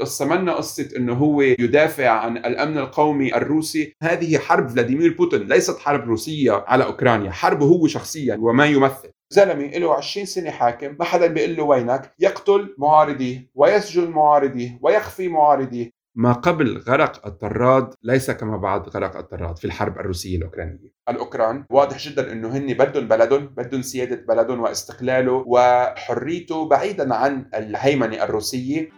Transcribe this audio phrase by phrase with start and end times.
[0.00, 5.78] قصة منا قصة إنه هو يدافع عن الأمن القومي الروسي؟ هذه حرب فلاديمير بوتين ليست
[5.78, 9.10] حرب روسية على أوكرانيا حربه هو شخصيا وما يمثل.
[9.30, 15.28] زلمة له 20 سنة حاكم ما حدا بيقول له وينك؟ يقتل معارضيه ويسجن معارضيه ويخفي
[15.28, 15.90] معارضيه.
[16.14, 20.92] ما قبل غرق الطراد ليس كما بعد غرق الطراد في الحرب الروسية الأوكرانية.
[21.08, 28.24] الأوكران واضح جدا أنه هن بدهم بلدهم بدهم سيادة بلدهم واستقلاله وحريته بعيدا عن الهيمنة
[28.24, 28.88] الروسية.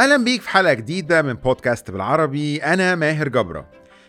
[0.00, 3.66] أهلا بيك في حلقة جديدة من بودكاست بالعربي أنا ماهر جبرة.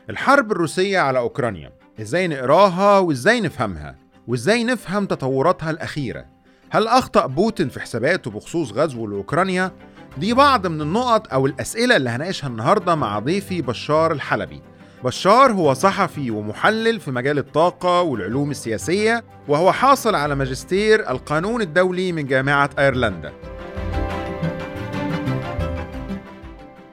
[0.09, 3.96] الحرب الروسية على أوكرانيا إزاي نقراها وإزاي نفهمها؟
[4.27, 6.26] وإزاي نفهم تطوراتها الأخيرة؟
[6.70, 9.72] هل أخطأ بوتين في حساباته بخصوص غزوه لأوكرانيا؟
[10.18, 14.62] دي بعض من النقط أو الأسئلة اللي هناقشها النهارده مع ضيفي بشار الحلبي.
[15.04, 22.12] بشار هو صحفي ومحلل في مجال الطاقة والعلوم السياسية وهو حاصل على ماجستير القانون الدولي
[22.12, 23.34] من جامعة أيرلندا.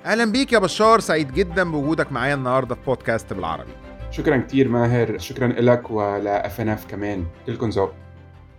[0.08, 3.70] أهلا بيك يا بشار سعيد جدا بوجودك معايا النهارده في بودكاست بالعربي.
[4.10, 7.24] شكرا كثير ماهر شكرا لك ولا اف كمان.
[7.46, 7.92] كلكم ذوق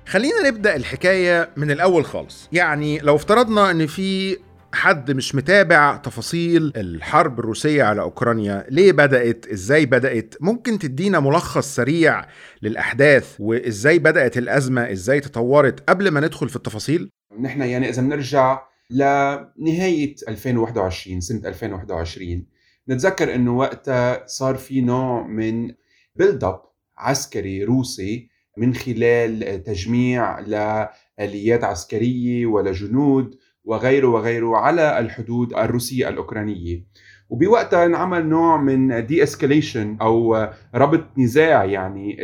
[0.07, 2.49] خلينا نبدأ الحكاية من الأول خالص.
[2.51, 4.37] يعني لو افترضنا إن في
[4.73, 11.75] حد مش متابع تفاصيل الحرب الروسية على أوكرانيا ليه بدأت؟ إزاي بدأت؟ ممكن تدينا ملخص
[11.75, 12.25] سريع
[12.61, 17.09] للأحداث وإزاي بدأت الأزمة؟ إزاي تطورت قبل ما ندخل في التفاصيل؟
[17.41, 22.45] نحن يعني إذا بنرجع لنهاية 2021 سنة 2021
[22.89, 25.71] نتذكر إنه وقتها صار في نوع من
[26.15, 26.61] build up
[26.97, 36.85] عسكري روسي من خلال تجميع لآليات عسكرية ولجنود وغيره وغيره على الحدود الروسية الأوكرانية.
[37.29, 42.15] وبوقتها انعمل نوع من de-escalation أو ربط نزاع يعني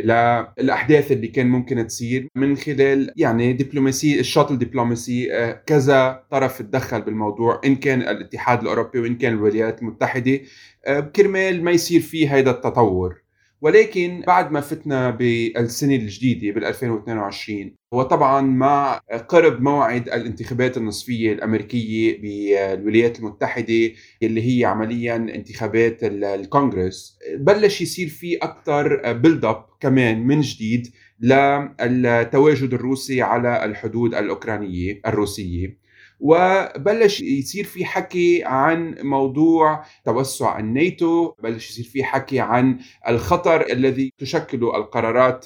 [0.58, 5.28] للاحداث اللي كان ممكن تصير من خلال يعني دبلوماسي الشاطل دبلوماسي
[5.66, 10.40] كذا طرف تدخل بالموضوع إن كان الاتحاد الأوروبي وإن كان الولايات المتحدة
[10.86, 13.25] آه، كرمال ما يصير في هذا التطور.
[13.60, 22.20] ولكن بعد ما فتنا بالسنة الجديدة بال 2022 وطبعا مع قرب موعد الانتخابات النصفية الأمريكية
[22.20, 23.90] بالولايات المتحدة
[24.22, 27.18] اللي هي عمليا انتخابات الكونغرس.
[27.38, 30.86] بلش يصير في أكثر بيلد أب كمان من جديد
[31.20, 35.85] للتواجد الروسي على الحدود الأوكرانية الروسية.
[36.20, 42.78] وبلش يصير في حكي عن موضوع توسع الناتو بلش يصير في حكي عن
[43.08, 45.44] الخطر الذي تشكله القرارات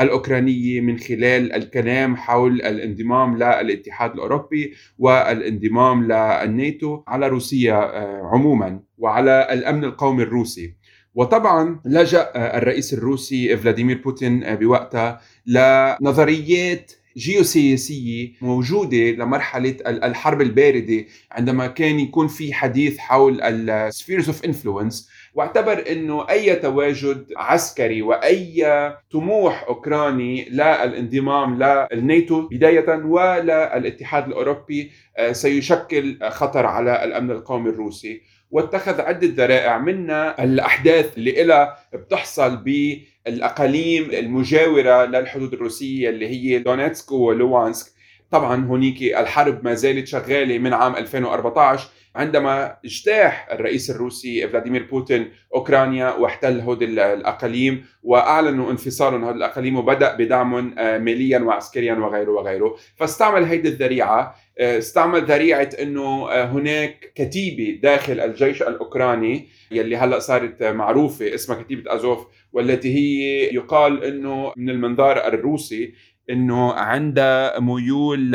[0.00, 9.48] الأوكرانية من خلال الكلام حول الانضمام للاتحاد الأوروبي والانضمام للناتو على روسيا آه، عموما وعلى
[9.52, 10.76] الأمن القومي الروسي.
[11.14, 22.00] وطبعا لجأ الرئيس الروسي فلاديمير بوتين بوقتها لنظريات جيوسياسية موجودة لمرحلة الحرب الباردة عندما كان
[22.00, 28.66] يكون في حديث حول ال spheres of influence واعتبر إنه أي تواجد عسكري وأي
[29.12, 38.22] طموح أوكراني للانضمام للناتو بداية وللاتحاد الأوروبي آه، سيشكل خطر على الأمن القومي الروسي.
[38.50, 46.58] واتخذ عدة ذرائع منها الأحداث اللي لها بتحصل ب الاقاليم المجاورة للحدود الروسية اللي هي
[46.58, 47.92] دونيتسك ولوهانسك.
[48.30, 55.30] طبعا هونيك الحرب ما زالت شغالة من عام 2014 عندما اجتاح الرئيس الروسي فلاديمير بوتين
[55.54, 62.76] أوكرانيا واحتل هود الأقاليم وأعلنوا انفصالهم هود الأقاليم وبدأ بدعمهم آه، ماليا وعسكريا وغيره وغيره.
[62.96, 70.18] فاستعمل هيدي الذريعة آه، استعمل ذريعة إنه آه، هناك كتيبة داخل الجيش الأوكراني يلي هلأ
[70.18, 75.94] صارت معروفة اسمها كتيبة أزوف والتي هي يقال إنه من المنظار الروسي
[76.30, 78.30] إنه عندها ميول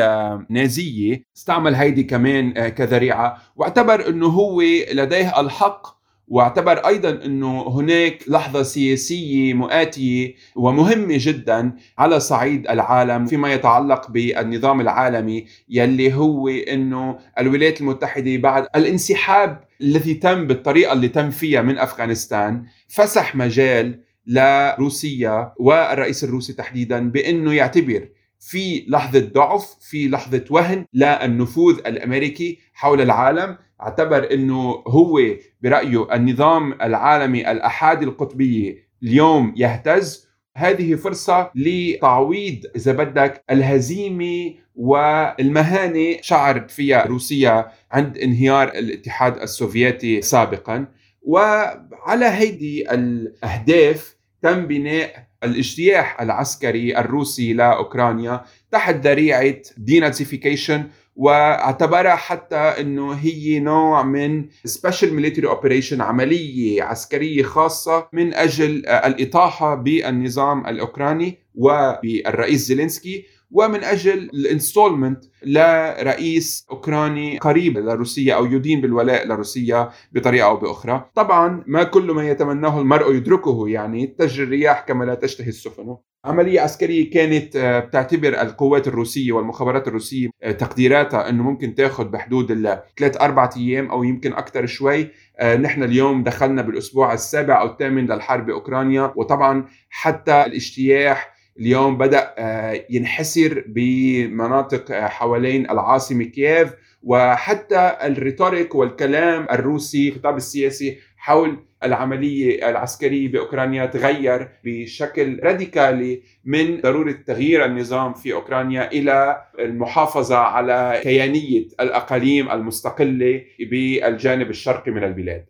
[0.50, 3.38] نازية استعمل هيدي كمان كذريعة.
[3.56, 4.62] واعتبر إنه هو
[4.94, 5.98] لديه الحق
[6.28, 14.82] واعتبر أيضا إنه هناك لحظة سياسية مؤاتية ومهمة جدا على صعيد العالم فيما يتعلق بالنظام
[14.82, 21.78] العالمي يلي هو إنه الولايات المتحدة بعد الانسحاب الذي تم بالطريقة اللي تم فيها من
[21.78, 28.10] أفغانستان فسح مجال لروسيا والرئيس الروسي تحديدا بأنه يعتبر
[28.40, 33.58] في لحظة ضعف في لحظة وهن للنفوذ الأمريكي حول العالم.
[33.82, 35.22] اعتبر إنه هو
[35.62, 40.28] برأيه النظام العالمي الاحادي القطبية اليوم يهتز.
[40.56, 50.88] هذه فرصة لتعويض إذا بدك الهزيمة والمهانة شعرت فيها روسيا عند انهيار الاتحاد السوفيتي سابقا.
[51.22, 60.84] وعلى هيدي الأهداف تم بناء الاجتياح العسكري الروسي لأوكرانيا تحت ذريعة denazification
[61.16, 69.76] واعتبرها حتى إنه هي نوع من special military operation عملية عسكرية خاصة من أجل الإطاحة
[69.76, 73.26] بالنظام الأوكراني وبالرئيس زيلينسكي.
[73.52, 81.10] ومن أجل ال installment لرئيس أوكراني قريب لروسيا أو يدين بالولاء لروسيا بطريقة أو بأخرى،
[81.16, 85.98] طبعا ما كل ما يتمناه المرء يدركه يعني تجري الرياح كما لا تشتهي السفن.
[86.26, 92.52] عملية عسكرية كانت آه، بتعتبر القوات الروسية والمخابرات الروسية آه، تقديراتها إنه ممكن تاخذ بحدود
[92.52, 95.08] الثلاث أربع أيام أو يمكن أكثر شوي،
[95.40, 102.34] آه، نحن اليوم دخلنا بالأسبوع السابع أو الثامن للحرب بأوكرانيا وطبعا حتى الاجتياح اليوم بدأ
[102.38, 106.74] آه، ينحسر بمناطق آه، حوالين العاصمة كييف
[107.04, 117.12] وحتى الريتوريك والكلام الروسي الخطاب السياسي حول العملية العسكرية بأوكرانيا تغير بشكل راديكالي من ضرورة
[117.12, 125.46] تغيير النظام في أوكرانيا إلى المحافظة على كيانية الأقاليم المستقلة بالجانب الشرقي من البلاد.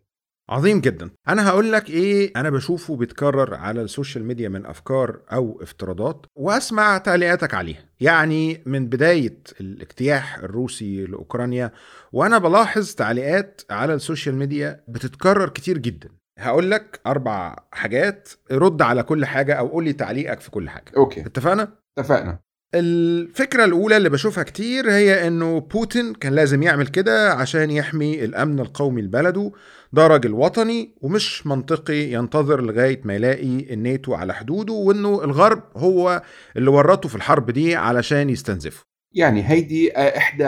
[0.49, 1.09] عظيم جدا.
[1.29, 6.25] أنا هقول لك إيه أنا بشوفه بيتكرر على ال social media من أفكار أو افتراضات
[6.35, 7.83] وأسمع تعليقاتك عليها.
[7.99, 11.71] يعني من بداية الاجتياح الروسي لأوكرانيا
[12.11, 16.09] وأنا بلاحظ تعليقات على ال social media بتتكرر كتير جدا.
[16.39, 20.91] هقول لك أربع حاجات رد على كل حاجة أو قول لي تعليقك في كل حاجة.
[20.97, 21.21] okay.
[21.21, 21.67] اتفقنا؟
[21.97, 22.39] اتفقنا.
[22.75, 28.59] الفكرة الأولى اللي بشوفها كتير هي إنه بوتين كان لازم يعمل كده عشان يحمي الأمن
[28.59, 29.51] القومي لبلده.
[29.93, 36.21] ده راجل وطني ومش منطقي ينتظر لغاية ما يلاقي الناتو على حدوده وإنه الغرب هو
[36.57, 38.85] اللي ورطه في الحرب دي علشان يستنزفه.
[39.13, 40.45] يعني هيدي إحدى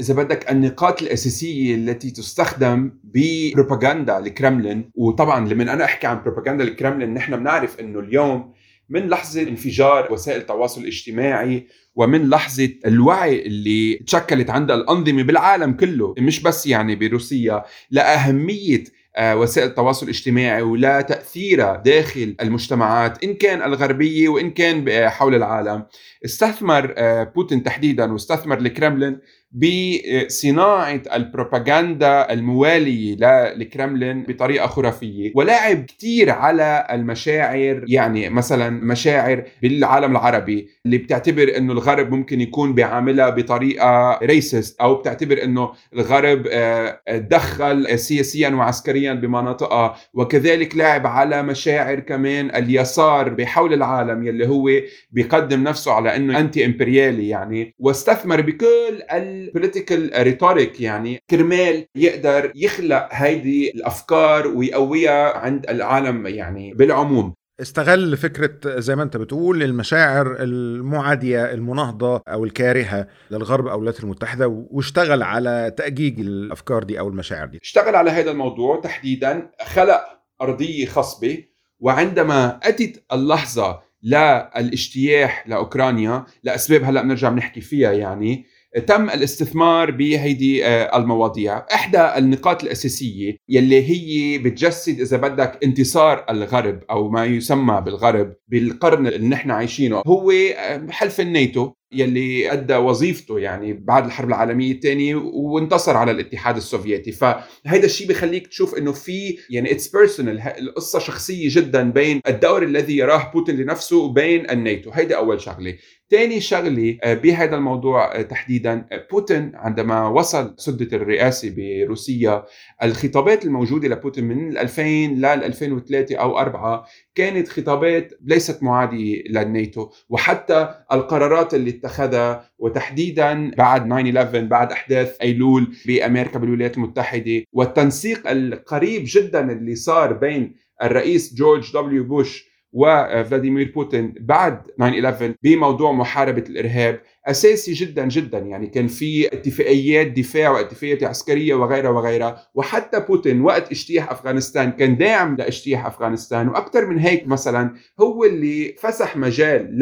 [0.00, 7.14] إذا بدك النقاط الأساسية التي تستخدم ببروباغندا الكرملين وطبعا لما أنا أحكي عن بروباغندا الكرملين
[7.14, 8.52] نحن بنعرف إنه اليوم
[8.88, 16.14] من لحظة انفجار وسائل التواصل الاجتماعي ومن لحظة الوعي اللي تشكلت عندها الأنظمة بالعالم كله
[16.18, 18.84] مش بس يعني بروسيا لأهمية
[19.16, 25.86] آه، وسائل التواصل الاجتماعي ولا تأثيرها داخل المجتمعات إن كان الغربية وإن كان حول العالم.
[26.24, 29.18] استثمر آه، بوتين تحديدا واستثمر الكرملين
[29.52, 33.16] بصناعة البروباغندا الموالية
[33.54, 35.32] للكرملين بطريقة خرافية.
[35.34, 42.74] ولعب كتير على المشاعر يعني مثلا مشاعر بالعالم العربي اللي بتعتبر إنه الغرب ممكن يكون
[42.74, 49.96] بيعاملها بطريقة ريسست أو بتعتبر إنه الغرب آه، دخل سياسيا وعسكريا بمناطقها.
[50.14, 54.70] وكذلك لعب على مشاعر كمان اليسار بحول العالم يلي هو
[55.10, 57.74] بيقدم نفسه على إنه anti إمبريالي يعني.
[57.78, 59.02] واستثمر بكل
[59.44, 67.34] ال political rhetoric يعني كرمال يقدر يخلق هيدي الأفكار ويقويها عند العالم يعني بالعموم.
[67.60, 74.66] استغل فكرة زي ما انت بتقول المشاعر المعادية المناهضة أو الكارهة للغرب أو الولايات المتحدة
[74.70, 77.58] واشتغل على تأجيج الأفكار دي أو المشاعر دي.
[77.62, 80.00] اشتغل على هذا الموضوع تحديدا خلق
[80.40, 81.44] أرضية خصبة
[81.80, 88.46] وعندما أتت اللحظة للاجتياح لأوكرانيا لأسباب هلأ بنرجع بنحكي فيها يعني
[88.80, 91.58] تم الاستثمار بهيدي آه، المواضيع.
[91.58, 99.06] إحدى النقاط الأساسية يلي هي بتجسد إذا بدك انتصار الغرب أو ما يسمى بالغرب بالقرن
[99.06, 100.02] اللي نحن عايشينه.
[100.06, 106.56] هو آه، حلف الناتو يلي أدى وظيفته يعني بعد الحرب العالمية الثانية وانتصر على الاتحاد
[106.56, 107.12] السوفيتي.
[107.12, 112.96] فهيدا الشيء بخليك تشوف إنه في يعني it's personal القصة شخصية جدا بين الدور الذي
[112.96, 114.90] يراه بوتين لنفسه وبين الناتو.
[114.90, 115.74] هيدا أول شغلة.
[116.10, 122.44] ثاني شغلة آه، بهذا الموضوع آه، تحديدا آه، بوتين عندما وصل سدة الرئاسة بروسيا
[122.82, 130.74] الخطابات الموجودة لبوتين من 2000 لل 2003 أو 4 كانت خطابات ليست معاديه للناتو وحتى
[130.92, 139.52] القرارات اللي اتخذها وتحديدا بعد 9/11 بعد أحداث أيلول بأمريكا بالولايات المتحدة والتنسيق القريب جدا
[139.52, 147.72] اللي صار بين الرئيس جورج دبليو بوش وفلاديمير بوتين بعد 9/11 بموضوع محاربة الإرهاب أساسي
[147.72, 148.38] جدا جدا.
[148.38, 152.48] يعني كان في اتفاقيات دفاع واتفاقيات عسكرية وغيرها وغيرها.
[152.54, 156.48] وحتى بوتين وقت اجتياح أفغانستان كان داعم لاجتياح أفغانستان.
[156.48, 159.78] وأكثر من هيك مثلا هو اللي فسح مجال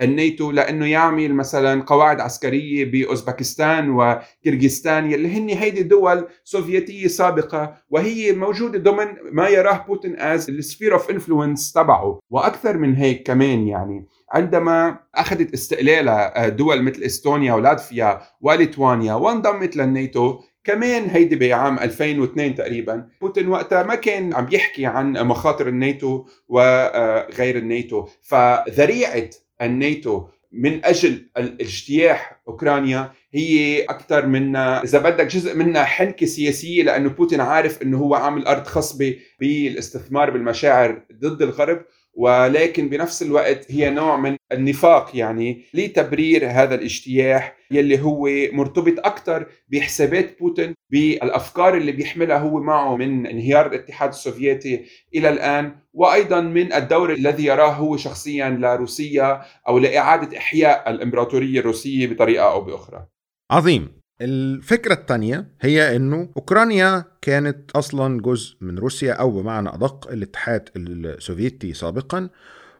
[0.00, 7.74] للناتو لأنه يعمل مثلا قواعد عسكرية بأوزبكستان وكرغيزستان يلي هن هيدي دول سوفيتية سابقة.
[7.90, 12.18] وهي موجودة ضمن ما يراه بوتين as ال sphere of influence تبعه.
[12.30, 19.76] وأكثر من هيك كمان يعني عندما أخذت استقلالها آه، دول مثل إستونيا ولاتفيا وليتوانيا وانضمت
[19.76, 26.24] للناتو كمان هيدي بعام 2002 تقريبا بوتين وقتها ما كان عم يحكي عن مخاطر الناتو
[26.48, 28.06] وغير الناتو.
[28.22, 29.30] فذريعة
[29.62, 37.08] الناتو من أجل الاجتياح أوكرانيا هي أكثر من إذا بدك جزء منها حنكه سياسية لأنه
[37.08, 41.82] بوتين عارف إنه هو عامل أرض خصبة بالاستثمار بالمشاعر ضد الغرب.
[42.20, 49.46] ولكن بنفس الوقت هي نوع من النفاق يعني لتبرير هذا الاجتياح يلي هو مرتبط أكثر
[49.68, 54.84] بحسابات بوتين بالأفكار اللي بيحملها هو معه من انهيار الاتحاد السوفيتي
[55.14, 62.06] إلى الآن وأيضا من الدور الذي يراه هو شخصيا لروسيا أو لإعادة إحياء الإمبراطورية الروسية
[62.06, 63.06] بطريقة أو بأخرى.
[63.50, 70.68] عظيم الفكرة الثانية هي إنه أوكرانيا كانت أصلا جزء من روسيا أو بمعنى أدق الاتحاد
[70.76, 72.28] السوفيتي سابقا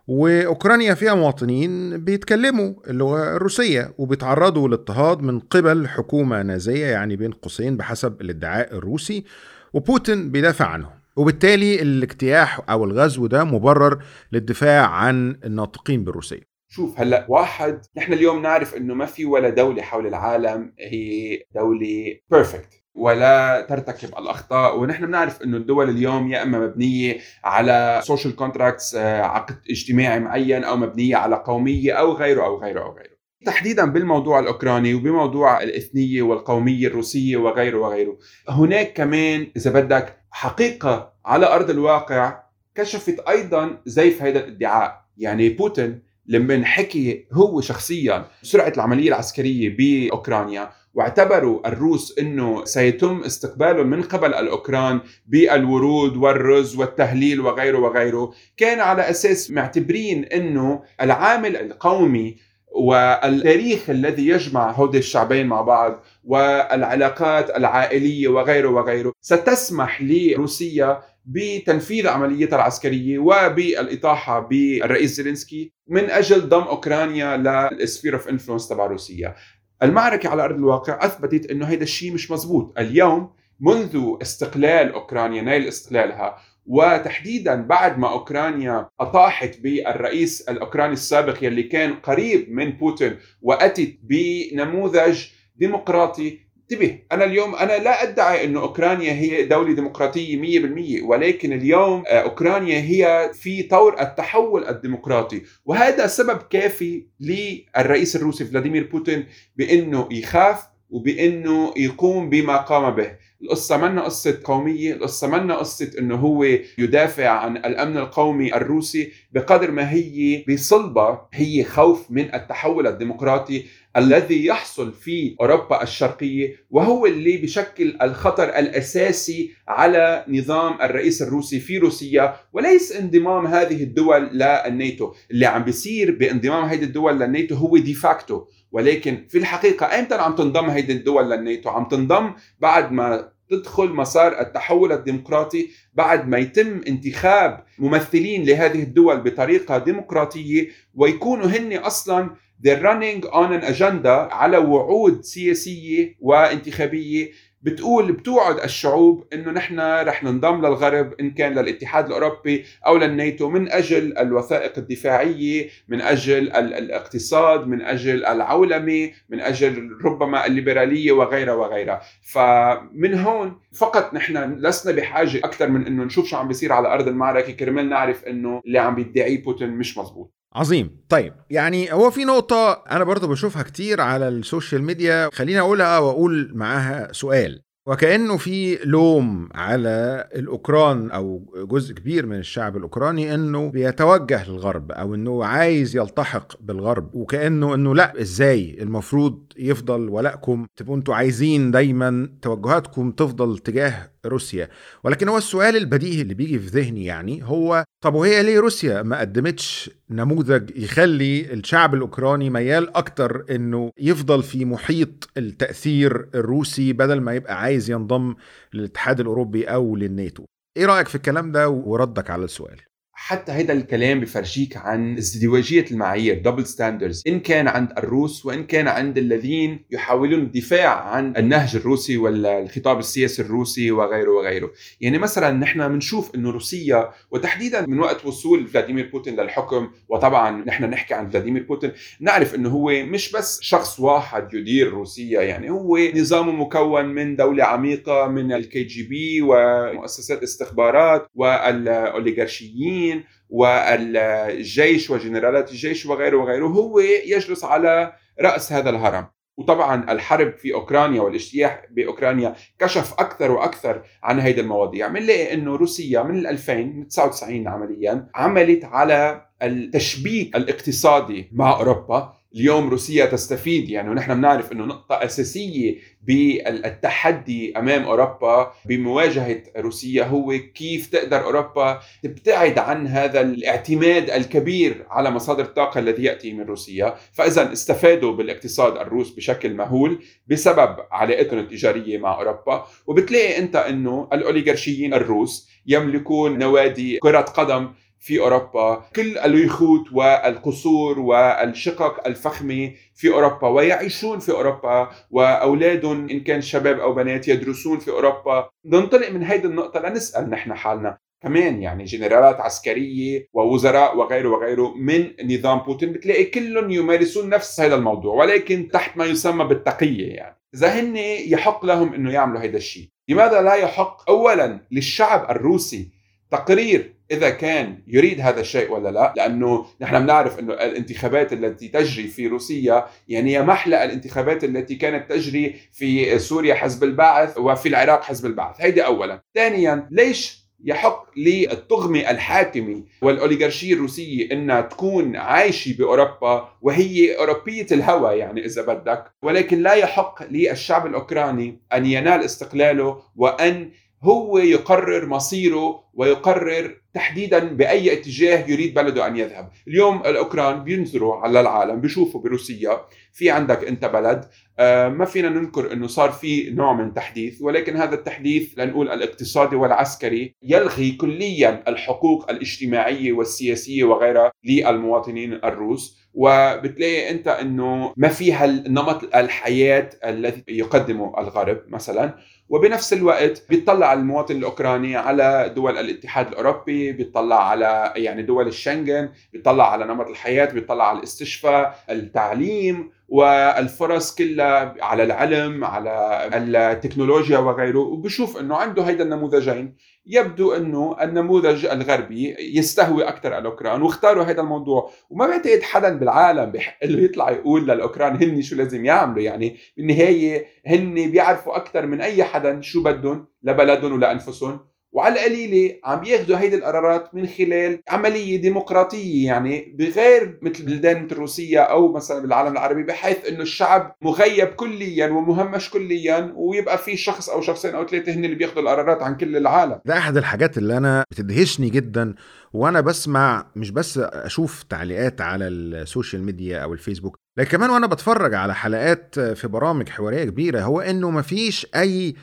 [0.09, 7.77] وأوكرانيا فيها مواطنين بيتكلموا اللغة الروسية وبيتعرضوا لاضطهاد من قبل حكومة نازية يعني بين قوسين
[7.77, 9.25] بحسب الادعاء الروسي
[9.73, 10.93] وبوتين بيدافع عنهم.
[11.17, 16.50] وبالتالي الاجتياح أو الغزو ده مبرر للدفاع عن الناطقين بالروسية.
[16.73, 22.17] شوف هلأ واحد نحن اليوم نعرف إنه ما في ولا دولة حول العالم هي دولة
[22.31, 24.79] بيرفكت ولا ترتكب الأخطاء.
[24.79, 30.77] ونحن بنعرف إنه الدول اليوم يا إما مبنية على social contracts عقد اجتماعي معين أو
[30.77, 33.21] مبنية على قومية أو غيره أو غيره أو غيره.
[33.47, 38.19] تحديدا بالموضوع الأوكراني وبموضوع الإثنية والقومية الروسية وغيره وغيره.
[38.49, 42.43] هناك كمان إذا بدك حقيقة على أرض الواقع
[42.75, 45.01] كشفت أيضا زيف هذا الادعاء.
[45.17, 53.87] يعني بوتين لما حكي هو شخصيا شرع العملية العسكرية بأوكرانيا واعتبروا الروس إنه سيتم استقبالهم
[53.87, 62.37] من قبل الأوكران بالورود والرز والتهليل وغيره وغيره، كان على أساس معتبرين إنه العامل القومي
[62.73, 72.57] والتاريخ الذي يجمع هودي الشعبين مع بعض والعلاقات العائلية وغيره وغيره ستسمح لروسيا بتنفيذ عمليتها
[72.57, 79.35] العسكرية وبالإطاحة بالرئيس زيلينسكي من أجل ضم أوكرانيا لل sphere of influence تبع روسيا.
[79.83, 85.69] المعركة على أرض الواقع أثبتت إنه هذا الشيء مش مزبوط، اليوم منذ استقلال أوكرانيا نيل
[85.69, 86.37] استقلالها
[86.67, 95.25] وتحديدا بعد ما أوكرانيا أطاحت بالرئيس الأوكراني السابق يلي كان قريب من بوتين وأتت بنموذج
[95.57, 96.39] ديمقراطي
[96.71, 100.61] انتبه أنا اليوم أنا لا أدعي إنه أوكرانيا هي دولة ديمقراطية
[101.01, 108.45] 100% ولكن اليوم آه، أوكرانيا هي في طور التحول الديمقراطي وهذا سبب كافي للرئيس الروسي
[108.45, 113.17] فلاديمير بوتين بإنه يخاف وبإنه يقوم بما قام به.
[113.43, 116.45] القصة منا قصة قومية القصة منا قصة إنه هو
[116.79, 123.65] يدافع عن الأمن القومي الروسي بقدر ما هي بصلبة هي خوف من التحول الديمقراطي
[123.97, 131.79] الذي يحصل في أوروبا الشرقية وهو اللي بشكل الخطر الأساسي على نظام الرئيس الروسي في
[131.79, 135.13] روسيا وليس انضمام هذه الدول للناتو.
[135.31, 140.71] اللي عم بيصير بانضمام هذه الدول للناتو هو ديفاكتو ولكن في الحقيقة أيمتى عم تنضم
[140.71, 147.65] هذه الدول للناتو؟ عم تنضم بعد ما تدخل مسار التحول الديمقراطي بعد ما يتم انتخاب
[147.79, 152.31] ممثلين لهذه الدول بطريقة ديمقراطية ويكونوا هن أصلا
[152.67, 157.31] they're running on an agenda على وعود سياسية وانتخابية
[157.63, 163.73] بتقول بتوعد الشعوب إنه نحن رح ننضم للغرب إن كان للاتحاد الأوروبي أو للناتو من
[163.73, 172.01] أجل الوثائق الدفاعية، من أجل الاقتصاد، من أجل العولمة، من أجل ربما الليبرالية وغيرها وغيرها،
[172.23, 177.09] فمن هون فقط نحن لسنا بحاجة أكثر من إنه نشوف شو عم بيصير على أرض
[177.09, 180.40] المعركة كرمال نعرف إنه اللي عم بيدعيه بوتين مش مزبوط.
[180.55, 181.01] عظيم.
[181.09, 186.51] طيب يعني هو في نقطة أنا برضو بشوفها كتير على السوشيال ميديا خليني أقولها وأقول
[186.55, 187.63] معاها سؤال.
[187.87, 195.15] وكأنه في لوم على الأوكران أو جزء كبير من الشعب الأوكراني أنه بيتوجه للغرب أو
[195.15, 202.29] أنه عايز يلتحق بالغرب وكأنه أنه لأ إزاي؟ المفروض يفضل ولائكم تبقوا أنتوا عايزين دايما
[202.43, 204.69] توجهاتكم تفضل تجاه روسيا.
[205.05, 209.21] ولكن هو السؤال البديهي اللي بيجي في ذهني يعني هو طب وهي ليه روسيا ما
[209.21, 217.35] قدمتش نموذج يخلي الشعب الأوكراني ميال أكتر إنه يفضل في محيط التأثير الروسي بدل ما
[217.35, 218.35] يبقى عايز ينضم
[218.75, 220.45] للاتحاد الأوروبي أو للناتو؟
[220.77, 222.81] إيه رأيك في الكلام ده وردك على السؤال؟
[223.23, 228.89] حتى هيدا الكلام بفرجيك عن ازدواجية المعايير double standards إن كان عند الروس وإن كان
[228.89, 234.71] عند الذين يحاولون الدفاع عن النهج الروسي والخطاب السياسي الروسي وغيره وغيره.
[235.01, 240.85] يعني مثلا نحن بنشوف أنه روسيا وتحديدا من وقت وصول فلاديمير بوتين للحكم وطبعا نحن
[240.85, 245.99] نحكي عن فلاديمير بوتين نعرف أنه هو مش بس شخص واحد يدير روسيا يعني هو
[246.15, 253.10] نظام مكون من دولة عميقة من ال KGB ومؤسسات استخبارات والأوليغارشيين
[253.49, 259.27] والجيش وجنرالات الجيش وغيره وغيره هو يجلس على رأس هذا الهرم.
[259.57, 265.09] وطبعا الحرب في أوكرانيا والاجتياح بأوكرانيا كشف أكثر وأكثر عن هيدي المواضيع.
[265.09, 272.40] بنلاقي إنه روسيا من 2000 من 99 عمليا عملت على التشبيك الاقتصادي مع أوروبا.
[272.55, 273.89] اليوم روسيا تستفيد.
[273.89, 282.01] يعني ونحن بنعرف إنه نقطة أساسية بالتحدي أمام أوروبا بمواجهة روسيا هو كيف تقدر أوروبا
[282.23, 287.15] تبتعد عن هذا الاعتماد الكبير على مصادر الطاقة الذي يأتي من روسيا.
[287.33, 292.87] فإذا استفادوا بالاقتصاد الروس بشكل مهول بسبب علاقتهم التجارية مع أوروبا.
[293.07, 302.27] وبتلاقي أنت أنه الأوليغارشيين الروس يملكون نوادي كرة قدم في أوروبا كل اليخوت والقصور والشقق
[302.27, 308.69] الفخمة في أوروبا ويعيشون في أوروبا وأولادهم إن كان شباب أو بنات يدرسون في أوروبا.
[308.85, 311.19] ننطلق من هيدي النقطة لنسأل نحن حالنا.
[311.43, 317.95] كمان يعني جنرالات عسكرية ووزراء وغيره وغيره من نظام بوتين بتلاقي كلهم يمارسون نفس هذا
[317.95, 320.61] الموضوع ولكن تحت ما يسمى بالتقية يعني.
[320.75, 321.17] إذا هن
[321.53, 326.11] يحق لهم إنه يعملوا هذا الشيء لماذا لا يحق اولا للشعب الروسي
[326.51, 332.29] تقرير إذا كان يريد هذا الشيء ولا لا لأنه نحن بنعرف إنه الانتخابات التي تجري
[332.29, 338.23] في روسيا يعني هي محلى الانتخابات التي كانت تجري في سوريا حزب البعث وفي العراق
[338.23, 338.81] حزب البعث.
[338.81, 339.43] هيدي اولا.
[339.55, 348.65] ثانيا ليش يحق للطغمة الحاكمة والأوليغارشية الروسية أنها تكون عايشة بأوروبا وهي أوروبية الهوى يعني
[348.65, 353.91] إذا بدك؟ ولكن لا يحق للشعب الأوكراني أن ينال استقلاله وأن
[354.23, 361.61] هو يقرر مصيره ويقرر تحديدا بأي اتجاه يريد بلده أن يذهب، اليوم الأوكران بينظروا على
[361.61, 363.01] العالم بيشوفوا بروسيا
[363.33, 364.45] في عندك أنت بلد.
[364.79, 369.77] آه، ما فينا ننكر إنه صار في نوع من تحديث ولكن هذا التحديث لنقول الاقتصادي
[369.77, 376.21] والعسكري يلغي كليا الحقوق الاجتماعية والسياسية وغيرها للمواطنين الروس.
[376.35, 382.35] وبتلاقي أنت إنه ما فيها نمط الحياة الذي يقدمه الغرب مثلا.
[382.71, 389.93] وبنفس الوقت بيطلع المواطن الأوكراني على دول الاتحاد الأوروبي بيطلع على يعني دول الشنغن بيطلع
[389.93, 397.99] على نمط الحياة بيطلع على الاستشفاء التعليم والفرص كلها على العلم على التكنولوجيا وغيره.
[397.99, 399.97] وبشوف إنه عنده هيدا النموذجين.
[400.27, 405.11] يبدو أنه النموذج الغربي يستهوي أكثر الأوكران واختاروا هذا الموضوع.
[405.31, 409.43] وما بعتقد حدا بالعالم بحق له يطلع يقول للأوكران هن شو لازم يعملوا.
[409.43, 414.90] يعني بالنهاية هن بيعرفوا أكثر من أي حدا شو بدهم لبلدهم ولأنفسهم.
[415.13, 421.35] وعلى القليلة عم ياخذوا هيدي القرارات من خلال عملية ديمقراطية يعني بغير مثل بلدان مثل
[421.37, 427.49] روسيا أو مثلا بالعالم العربي بحيث إنه الشعب مغيب كليا ومهمش كليا ويبقى في شخص
[427.51, 430.01] أو شخصين أو ثلاثة هن اللي بياخذوا القرارات عن كل العالم.
[430.05, 432.35] ده أحد الحاجات اللي أنا بتدهشني جدا
[432.73, 438.55] وأنا بسمع مش بس أشوف تعليقات على السوشيال ميديا أو الفيسبوك لكن كمان وأنا بتفرج
[438.55, 442.35] على حلقات في برامج حوارية كبيرة هو إنه مفيش أي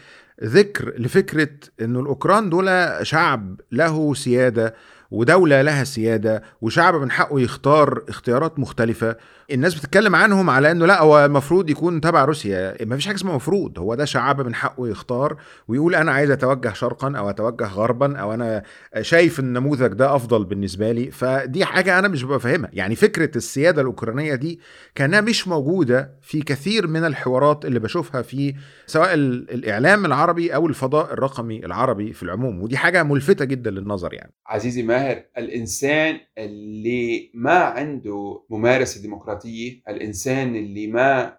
[0.44, 1.50] ذكر لفكرة
[1.82, 4.76] إنه الأوكران دول شعب له سيادة
[5.12, 9.16] ودولة لها سيادة وشعب من حقه يختار اختيارات مختلفة.
[9.52, 12.86] الناس بتتكلم عنهم على إنه لا هو المفروض يكون تبع روسيا.
[12.86, 16.74] ما فيش حاجة اسمها مفروض هو ده شعب من حقه يختار ويقول أنا عايز أتوجه
[16.74, 18.64] شرقا أو أتوجه غربا أو أنا
[19.02, 21.12] شايف النموذج ده أفضل بالنسبة لي.
[21.12, 22.70] فدي حاجة أنا مش ببقى فاهمها.
[22.74, 24.60] يعني فكرة السيادة الأوكرانية دي
[24.96, 31.14] كأنها مش موجودة في كثير من الحوارات اللي بشوفها في سواء الإعلام العربي أو الفضاء
[31.14, 32.62] الرقمي العربي في العموم.
[32.62, 34.34] ودي حاجة ملفتة جدا للنظر يعني.
[34.48, 41.38] عزيزي ما ماهر الإنسان اللي ما عنده ممارسة ديمقراطية الإنسان اللي ما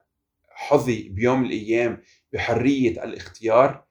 [0.50, 3.84] حظي بيوم من الأيام بحرية الاختيار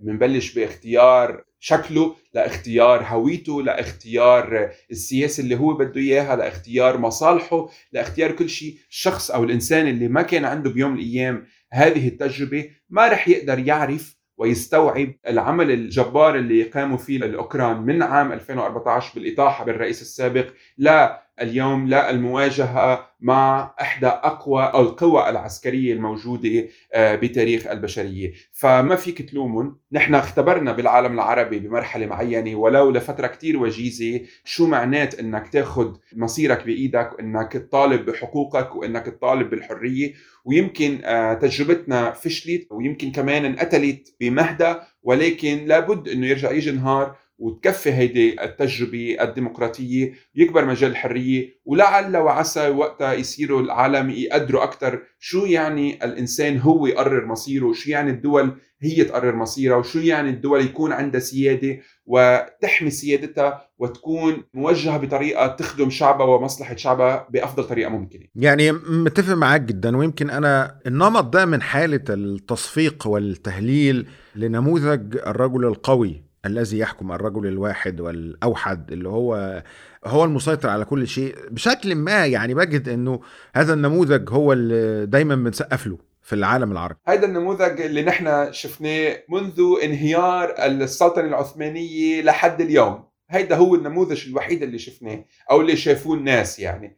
[0.00, 8.48] بنبلش باختيار شكله لاختيار هويته لاختيار السياسة اللي هو بده إياها لاختيار مصالحه لاختيار كل
[8.48, 8.78] شيء.
[8.90, 13.58] الشخص أو الإنسان اللي ما كان عنده بيوم من الأيام هذه التجربة ما رح يقدر
[13.58, 20.46] يعرف ويستوعب العمل الجبار اللي قاموا فيه الأوكران من عام 2014 بالإطاحة بالرئيس السابق
[20.78, 28.32] لا اليوم للمواجهة مع إحدى أقوى القوى العسكرية الموجودة آه، بتاريخ البشرية.
[28.52, 29.78] فما فيك تلومهم.
[29.92, 36.64] نحن اختبرنا بالعالم العربي بمرحلة معينة ولو لفترة كتير وجيزة شو معنات إنك تاخد مصيرك
[36.64, 40.12] بإيدك وإنك تطالب بحقوقك وإنك تطالب بالحرية.
[40.44, 47.92] ويمكن آه، تجربتنا فشلت ويمكن كمان انقتلت بمهدى ولكن لابد إنه يرجع يجي نهار وتكفي
[47.92, 56.04] هيدي التجربة الديمقراطية يكبر مجال الحرية ولعل وعسى وقتها يصيروا العالم يقدروا أكثر شو يعني
[56.04, 61.20] الإنسان هو يقرر مصيره شو يعني الدول هي تقرر مصيرها وشو يعني الدول يكون عندها
[61.20, 68.22] سيادة وتحمي سيادتها وتكون موجهة بطريقة تخدم شعبها ومصلحة شعبها بأفضل طريقة ممكنة.
[68.34, 76.33] يعني متفق معاك جدا ويمكن أنا النمط ده من حالة التصفيق والتهليل لنموذج الرجل القوي.
[76.46, 79.62] الذي يحكم الرجل الواحد والأوحد اللي هو
[80.04, 81.36] هو المسيطر على كل شيء.
[81.50, 83.20] بشكل ما يعني بجد إنه
[83.54, 86.98] هذا النموذج هو اللي دايما بنسقف له في العالم العربي.
[87.06, 93.04] هذا النموذج اللي نحن شفناه منذ انهيار السلطنة العثمانية لحد اليوم.
[93.30, 96.96] هيدا هو النموذج الوحيد اللي شفناه أو اللي شافوه الناس يعني.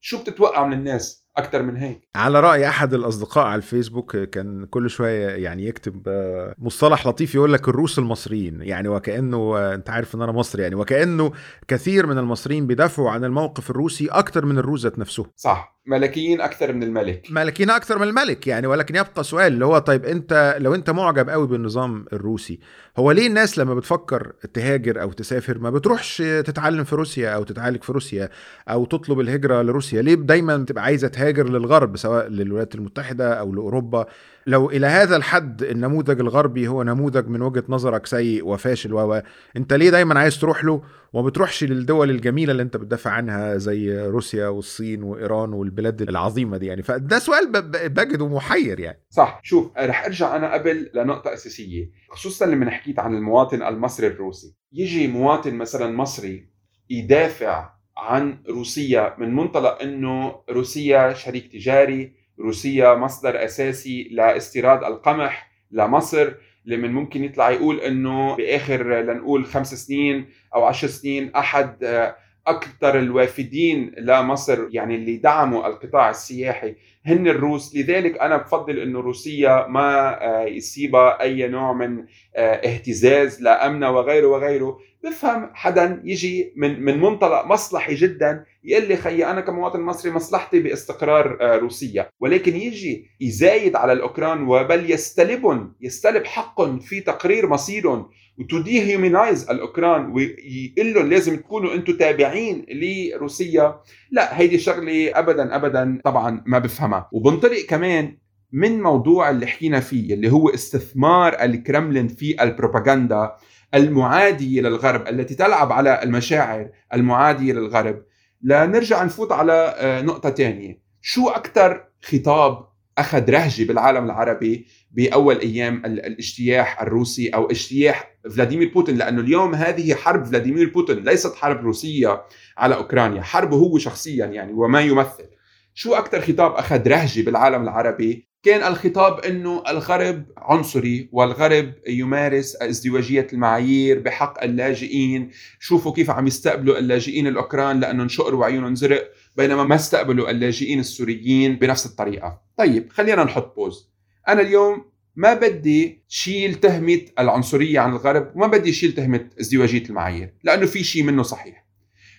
[0.00, 2.08] شو بتتوقع من الناس؟ أكتر من هيك.
[2.14, 7.52] على رأي أحد الأصدقاء على الفيسبوك كان كل شوية يعني يكتب آه، مصطلح لطيف يقول
[7.52, 11.32] لك الروس المصريين يعني وكأنه آه، أنت عارف إن أنا مصري يعني وكأنه
[11.68, 15.75] كثير من المصريين بيدافعوا عن الموقف الروسي أكتر من الروس ذات نفسهم صح.
[15.86, 17.26] ملكيين أكثر من الملك.
[17.30, 21.30] ملكيين أكثر من الملك يعني ولكن يبقى سؤال اللي هو طيب أنت لو أنت معجب
[21.30, 22.58] قوي بالنظام الروسي
[22.98, 27.82] هو ليه الناس لما بتفكر تهاجر أو تسافر ما بتروحش تتعلم في روسيا أو تتعالج
[27.82, 28.28] في روسيا
[28.68, 34.06] أو تطلب الهجرة لروسيا؟ ليه دايما بتبقى عايزة تهاجر للغرب سواء للولايات المتحدة أو لأوروبا؟
[34.46, 39.22] لو إلى هذا الحد النموذج الغربي هو نموذج من وجهة نظرك سيء وفاشل و
[39.56, 40.82] أنت ليه دايما عايز تروح له
[41.12, 46.66] وما بتروحش للدول الجميلة اللي أنت بتدافع عنها زي روسيا والصين وإيران والبلاد العظيمة دي؟
[46.66, 47.52] يعني فده سؤال
[47.88, 49.02] بجده محير يعني.
[49.10, 49.40] صح.
[49.42, 54.56] شوف رح أرجع أنا قبل لنقطة أساسية خصوصا لما حكيت عن المواطن المصري الروسي.
[54.72, 56.48] يجي مواطن مثلا مصري
[56.90, 66.32] يدافع عن روسيا من منطلق إنه روسيا شريك تجاري روسيا مصدر أساسي لاستيراد القمح لمصر
[66.66, 72.98] لمن ممكن يطلع يقول إنه بآخر لنقول خمس سنين أو عشر سنين أحد آه، أكثر
[72.98, 76.74] الوافدين لمصر يعني اللي دعموا القطاع السياحي
[77.06, 77.76] هن الروس.
[77.76, 82.04] لذلك أنا بفضل إنه روسيا ما آه، يصيبها أي نوع من
[82.36, 84.78] آه، اهتزاز لامنها وغيره وغيره.
[85.06, 90.60] بفهم حدا يجي من من منطلق مصلحي جدا يقول لي خيي أنا كمواطن مصري مصلحتي
[90.60, 98.08] باستقرار آه، روسيا ولكن يجي يزايد على الأوكران وبل يستلبهم يستلب حقهم في تقرير مصيرهم
[98.38, 103.80] وتديهيومينايز الأوكران ويقول لهم لازم تكونوا أنتم تابعين لروسيا.
[104.10, 107.08] لا هيدي شغلة ابدا ابدا طبعا ما بفهمها.
[107.12, 108.16] وبنطلق كمان
[108.52, 113.32] من موضوع اللي حكينا فيه اللي هو استثمار الكرملين في البروباغندا
[113.74, 118.02] المعادية للغرب التي تلعب على المشاعر المعادية للغرب.
[118.42, 120.82] لنرجع نفوت على آه، نقطة تانية.
[121.00, 128.96] شو أكثر خطاب أخذ رهجة بالعالم العربي بأول أيام الاجتياح الروسي أو اجتياح فلاديمير بوتين؟
[128.96, 132.22] لأنه اليوم هذه حرب فلاديمير بوتين ليست حرب روسية
[132.58, 135.26] على أوكرانيا حربه هو شخصيا يعني وما يمثل.
[135.74, 143.26] شو أكثر خطاب أخذ رهجة بالعالم العربي كان الخطاب إنه الغرب عنصري والغرب يمارس ازدواجية
[143.32, 145.30] المعايير بحق اللاجئين،
[145.60, 151.56] شوفوا كيف عم يستقبلوا اللاجئين الأوكران لأنه شقر وعيونهم زرق، بينما ما استقبلوا اللاجئين السوريين
[151.56, 152.40] بنفس الطريقة.
[152.56, 153.90] طيب خلينا نحط بوز.
[154.28, 154.84] أنا اليوم
[155.16, 160.84] ما بدي شيل تهمة العنصرية عن الغرب وما بدي شيل تهمة ازدواجية المعايير، لأنه في
[160.84, 161.66] شيء منه صحيح.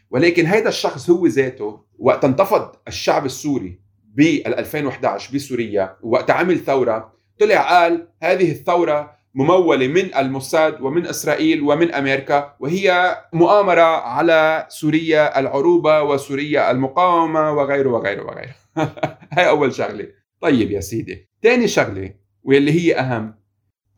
[0.09, 3.86] ولكن هذا الشخص هو ذاته وقت انتفض الشعب السوري
[4.17, 11.61] بال 2011 بسوريا وقت عمل ثورة طلع قال هذه الثورة ممولة من الموساد ومن إسرائيل
[11.61, 18.55] ومن أمريكا وهي مؤامرة على سوريا العروبة وسوريا المقاومة وغيره وغيره وغيره.
[19.37, 20.07] هاي أول شغلة.
[20.41, 23.35] طيب يا سيدي ثاني شغلة واللي هي أهم.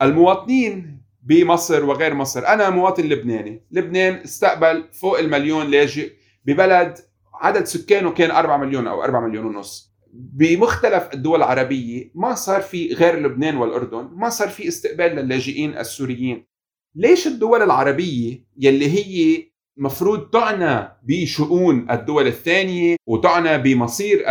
[0.01, 3.65] المواطنين بمصر وغير مصر أنا مواطن لبناني.
[3.71, 6.11] لبنان استقبل فوق المليون لاجئ
[6.45, 6.97] ببلد
[7.33, 9.88] عدد سكانه كان 4 مليون أو 4 مليون ونص.
[10.13, 16.45] بمختلف الدول العربية ما صار في غير لبنان والأردن ما صار في استقبال للاجئين السوريين.
[16.95, 19.43] ليش الدول العربية يلي هي
[19.77, 24.23] مفروض تعنى بشؤون الدول الثانية وتعنى بمصير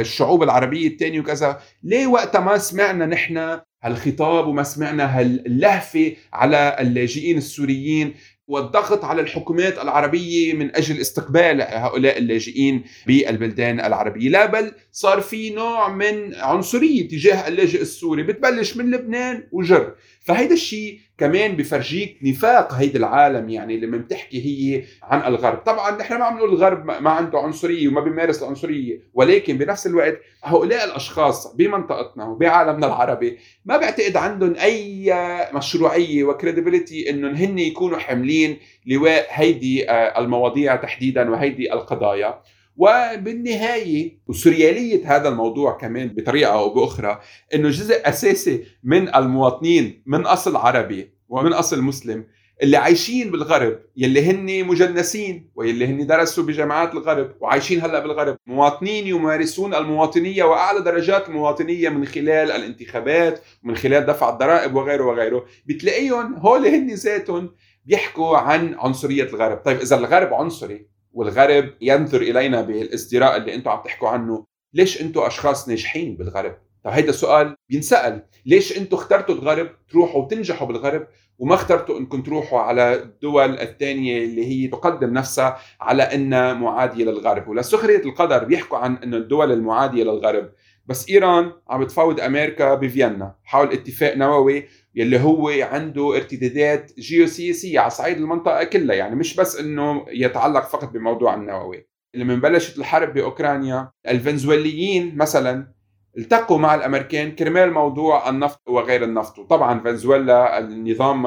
[0.00, 7.36] الشعوب العربية الثانية وكذا ليه وقتها ما سمعنا نحن هالخطاب وما سمعنا هاللهفة على اللاجئين
[7.36, 8.14] السوريين؟
[8.48, 14.28] والضغط على الحكومات العربية من أجل استقبال هؤلاء اللاجئين بالبلدان العربية.
[14.28, 18.22] لا بل صار في نوع من عنصرية تجاه اللاجئ السوري.
[18.22, 19.94] بتبلش من لبنان وجر.
[20.26, 25.58] فهيدا الشيء كمان بفرجيك نفاق هيدا العالم يعني لما بتحكي هي عن الغرب.
[25.58, 30.18] طبعا نحن ما عم نقول الغرب ما عنده عنصرية وما بيمارس العنصرية ولكن بنفس الوقت
[30.44, 35.14] هؤلاء الأشخاص بمنطقتنا وبعالمنا العربي ما بعتقد عندهم أي
[35.54, 42.42] مشروعية وكريديبيليتي إنهم هن يكونوا حاملين لواء هيدي آه، المواضيع تحديدا وهيدي القضايا.
[42.76, 47.20] وبالنهاية وسريالية هذا الموضوع كمان بطريقة أو بأخرى
[47.54, 52.24] إنه جزء أساسي من المواطنين من أصل عربي ومن أصل مسلم
[52.62, 58.36] اللي عايشين بالغرب يلي هن مجنسين واللي هن درسوا بجامعات الغرب وعايشين هلأ بالغرب.
[58.46, 65.44] مواطنين يمارسون المواطنية وأعلى درجات المواطنيه من خلال الانتخابات ومن خلال دفع الضرائب وغيره وغيره.
[65.66, 67.50] بتلاقيهم هول هن ذاتهم
[67.84, 69.56] بيحكوا عن عنصرية الغرب.
[69.56, 70.86] طيب إذا الغرب عنصري
[71.16, 74.46] والغرب ينظر إلينا بالازدراء اللي أنتم عم تحكوا عنه.
[74.74, 78.26] ليش أنتم أشخاص ناجحين بالغرب؟ طيب هيدا السؤال بينسأل.
[78.46, 81.06] ليش أنتم اخترتوا الغرب تروحوا وتنجحوا بالغرب
[81.38, 87.48] وما اخترتوا انكم تروحوا على الدول الثانية اللي هي تقدم نفسها على إنها معادية للغرب؟
[87.48, 90.52] ولسخريه القدر بيحكوا عن إنه الدول المعادية للغرب.
[90.86, 93.34] بس إيران عم بتفاوض أمريكا بفيينا.
[93.44, 98.96] حول اتفاق نووي يلي هو عنده ارتدادات جيوسياسية على صعيد المنطقة كلها.
[98.96, 101.88] يعني مش بس إنه يتعلق فقط بموضوع النووي.
[102.14, 105.76] لما بلشت الحرب بأوكرانيا الفنزويليين مثلا
[106.18, 109.38] التقوا مع الأمريكان كرمال موضوع النفط وغير النفط.
[109.38, 111.26] وطبعا فنزويلا النظام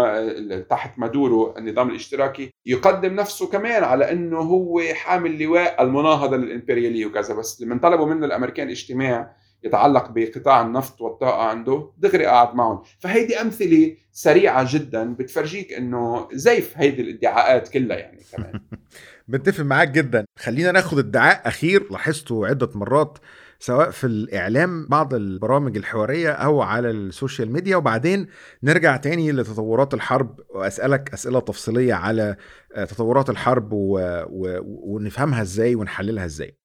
[0.70, 7.34] تحت مادورو النظام الاشتراكي يقدم نفسه كمان على إنه هو حامل لواء المناهضة للإمبريالية وكذا.
[7.34, 12.82] بس لما طلبوا منه الأمريكان اجتماع يتعلق بقطاع النفط والطاقة عنده دغري قعد معهم.
[13.00, 18.62] فهيدي أمثلة سريعة جدا بتفرجيك إنه زيف هيدي الادعاءات كلها يعني كمان.
[19.28, 20.26] بتفق معاك جدا.
[20.40, 23.18] خلينا ناخد ادعاء أخير لاحظته عدة مرات
[23.60, 27.78] سواء في الإعلام بعض البرامج الحوارية أو على السوشيال ميديا.
[27.78, 28.28] وبعدين
[28.64, 32.36] نرجع تاني لتطورات الحرب وأسألك أسئلة تفصيلية على
[32.76, 34.00] تطورات الحرب و...
[34.30, 34.60] و...
[34.64, 36.58] ونفهمها إزاي ونحللها إزاي.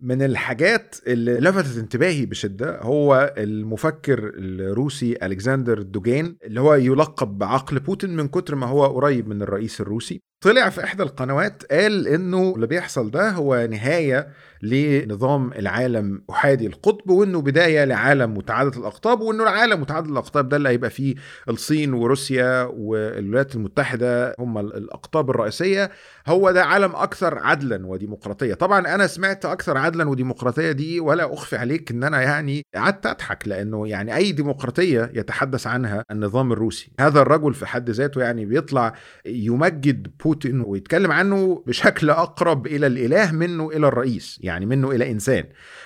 [0.00, 7.80] من الحاجات اللي لفتت انتباهي بشدة هو المفكر الروسي ألكسندر دوجين اللي هو يلقب بعقل
[7.80, 10.22] بوتين من كتر ما هو قريب من الرئيس الروسي.
[10.40, 14.28] طلع في إحدى القنوات قال إنه اللي بيحصل ده هو نهاية
[14.62, 20.68] لنظام العالم أحادي القطب وإنه بداية لعالم متعدد الأقطاب وإنه العالم متعدد الأقطاب ده اللي
[20.68, 21.14] هيبقى فيه
[21.48, 25.90] الصين وروسيا والولايات المتحدة هم الأقطاب الرئيسية
[26.28, 28.54] هو ده عالم أكثر عدلا وديمقراطية.
[28.54, 33.48] طبعا أنا سمعت أكثر عدلا وديمقراطية دي ولا أخفي عليك إن أنا يعني قعدت أضحك
[33.48, 36.92] لأنه يعني أي ديمقراطية يتحدث عنها النظام الروسي.
[37.00, 38.92] هذا الرجل في حد ذاته يعني بيطلع
[39.26, 45.44] يمجد بوتين ويتكلم عنه بشكل أقرب إلى الإله منه إلى الرئيس يعني منه إلى إنسان.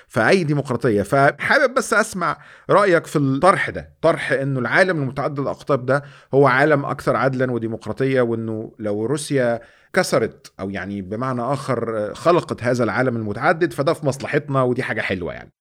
[0.09, 2.37] فأي ديمقراطية فحابب بس أسمع
[2.71, 6.03] رأيك في الطرح ده طرح إنه العالم المتعدد الأقطاب ده
[6.35, 9.61] هو عالم أكثر عدلا وديمقراطية وإنه لو روسيا
[9.93, 15.33] كسرت أو يعني بمعنى آخر خلقت هذا العالم المتعدد فده في مصلحتنا ودي حاجة حلوة
[15.33, 15.53] يعني.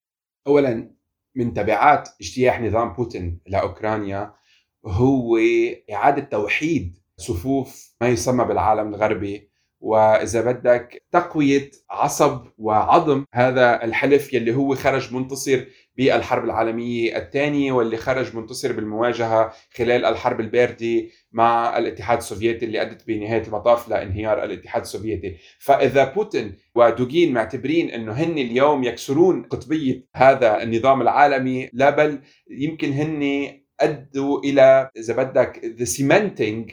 [0.47, 0.91] اولا
[1.35, 4.33] من تبعات اجتياح نظام بوتين لأوكرانيا
[4.85, 5.37] هو
[5.93, 14.55] إعادة توحيد صفوف ما يسمى بالعالم الغربي وإذا بدك تقوية عصب وعظم هذا الحلف يلي
[14.55, 15.65] هو خرج منتصر
[15.97, 23.07] بالحرب العالمية الثانية واللي خرج منتصر بالمواجهة خلال الحرب الباردة مع الاتحاد السوفيتي اللي أدت
[23.07, 30.63] بنهاية المطاف لانهيار الاتحاد السوفيتي، فإذا بوتين ودوغين معتبرين إنه هن اليوم يكسرون قطبية هذا
[30.63, 36.71] النظام العالمي لا بل يمكن هن ادوا إلى إذا بدك the cementing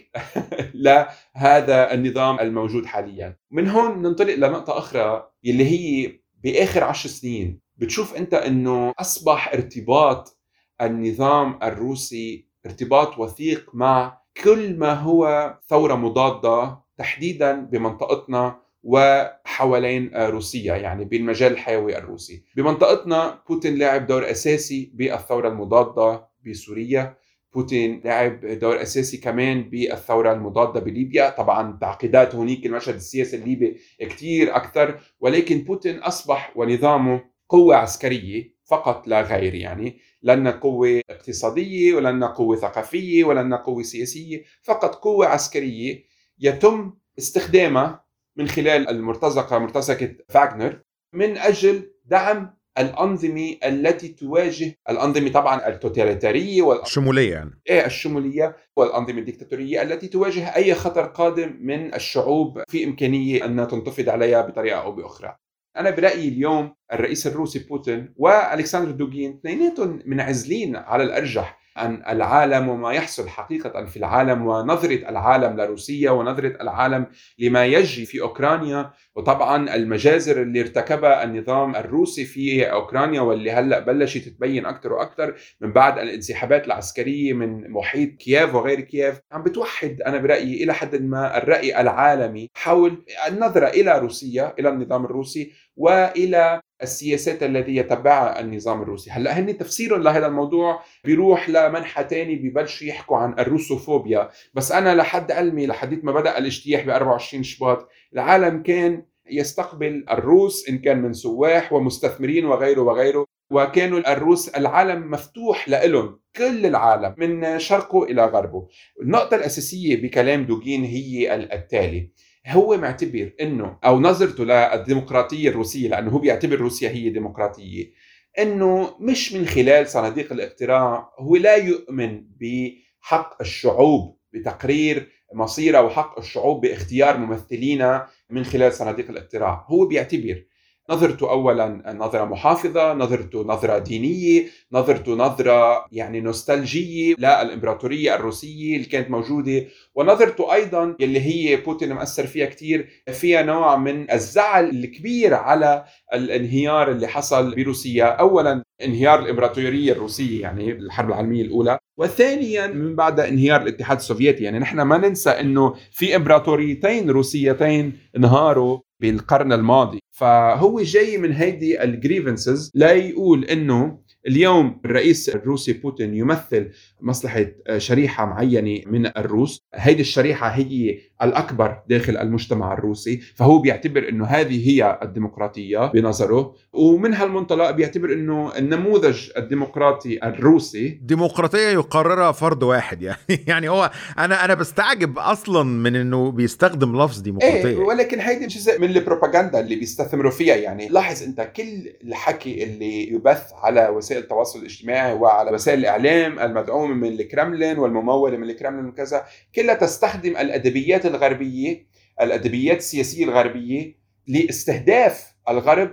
[0.75, 3.37] لهذا النظام الموجود حاليا.
[3.51, 6.12] من هون ننطلق لنقطة أخرى يلي هي
[6.44, 7.61] بآخر عشر سنين.
[7.77, 10.38] بتشوف أنت إنه أصبح ارتباط
[10.81, 21.05] النظام الروسي ارتباط وثيق مع كل ما هو ثورة مضادة تحديدا بمنطقتنا وحوالين روسيا يعني
[21.05, 22.44] بالمجال الحيوي الروسي.
[22.57, 26.29] بمنطقتنا بوتين لعب دور أساسي بالثورة المضادة.
[26.46, 27.16] بسوريا.
[27.55, 31.31] بوتين لعب دور اساسي كمان بالثورة المضادة بليبيا.
[31.31, 39.09] طبعا تعقيدات هونيك المشهد السياسي الليبي كثير أكثر ولكن بوتين أصبح ونظامه قوة عسكرية فقط
[39.09, 46.05] لا غير يعني لنا قوة اقتصادية ولنا قوة ثقافية ولنا قوة سياسية فقط قوة عسكرية
[46.38, 48.05] يتم استخدامها
[48.37, 50.81] من خلال المرتزقة مرتزقة فاغنر
[51.12, 57.60] من أجل دعم الأنظمة التي تواجه الأنظمة طبعا التوتاليتارية والأنظمة شموليه يعني.
[57.70, 64.08] إيه الشمولية والأنظمة الديكتاتورية التي تواجه أي خطر قادم من الشعوب في إمكانية أن تنتفض
[64.08, 65.36] عليها بطريقة أو بأخرى.
[65.76, 72.92] أنا برأيي اليوم الرئيس الروسي بوتين والكسندر دوغين اثنيناتهم منعزلين على الأرجح عن العالم وما
[72.92, 77.06] يحصل حقيقة في العالم ونظرة العالم لروسيا ونظرة العالم
[77.38, 78.90] لما يجري في أوكرانيا.
[79.16, 85.72] وطبعا المجازر اللي ارتكبها النظام الروسي في أوكرانيا واللي هلأ بلشت تبين أكثر وأكثر من
[85.72, 91.38] بعد الانسحابات العسكرية من محيط كييف وغير كييف عم بتوحد أنا برأيي إلى حد ما
[91.38, 99.10] الرأي العالمي حول النظرة إلى روسيا إلى النظام الروسي وإلى السياسات التي يتبعها النظام الروسي.
[99.10, 104.28] هلأ هن تفسيرهم لهذا الموضوع بيروح لمنحى تاني ببلشوا يحكوا عن الروسوفوبيا.
[104.54, 110.68] بس أنا لحد علمي لحديت ما بدأ الاجتياح ب 24 شباط العالم كان يستقبل الروس
[110.68, 117.58] إن كان من سواح ومستثمرين وغيره وغيره وكانوا الروس العالم مفتوح لهم كل العالم من
[117.58, 118.68] شرقه إلى غربه.
[119.02, 122.10] النقطة الأساسية بكلام دوغين هي التالي.
[122.46, 127.92] هو معتبر إنه أو نظرته للديمقراطية الروسية لأنه هو بيعتبر روسيا هي ديمقراطية
[128.38, 136.61] إنه مش من خلال صناديق الاقتراع هو لا يؤمن بحق الشعوب بتقرير مصيرها وحق الشعوب
[136.61, 139.66] باختيار ممثلينا من خلال صناديق الاقتراع.
[139.68, 140.44] هو بيعتبر
[140.90, 149.11] نظرته اولا نظرة محافظة نظرته نظرة دينية نظرته نظرة يعني نوستالجية للامبراطوريه الروسية اللي كانت
[149.11, 155.85] موجودة ونظرته أيضا اللي هي بوتين مأثر فيها كثير فيها نوع من الزعل الكبير على
[156.14, 158.05] الانهيار اللي حصل بروسيا.
[158.05, 164.44] اولا انهيار الإمبراطورية الروسية يعني الحرب العالمية الأولى وثانيا من بعد انهيار الاتحاد السوفيتي.
[164.44, 169.98] يعني نحن ما ننسى إنه في إمبراطوريتين روسيتين انهاروا بالقرن الماضي.
[170.18, 177.46] فهو جاي من هيدي ال grievances لا يقول إنه اليوم الرئيس الروسي بوتين يمثل مصلحة
[177.76, 179.61] شريحة معينة من الروس.
[179.74, 186.54] هيدي الشريحة هي الأكبر داخل المجتمع الروسي فهو بيعتبر أنه هذه هي الديمقراطية بنظره.
[186.72, 194.44] ومن هالمنطلق بيعتبر أنه النموذج الديمقراطي الروسي ديمقراطية يقررها فرد واحد يعني يعني هو أنا
[194.44, 197.66] أنا بستعجب أصلا من إنه بيستخدم لفظ ديمقراطية.
[197.66, 203.12] إيه ولكن هيدي جزء من البروباغندا اللي بيستثمروا فيها يعني لاحظ أنت كل الحكي اللي
[203.12, 209.24] يبث على وسائل التواصل الاجتماعي وعلى وسائل الإعلام المدعومة من الكرملين والممولة من الكرملين وكذا
[209.54, 211.87] كلها تستخدم الأدبيات الغربية
[212.21, 213.94] الأدبيات السياسية الغربية
[214.27, 215.90] لاستهداف الغرب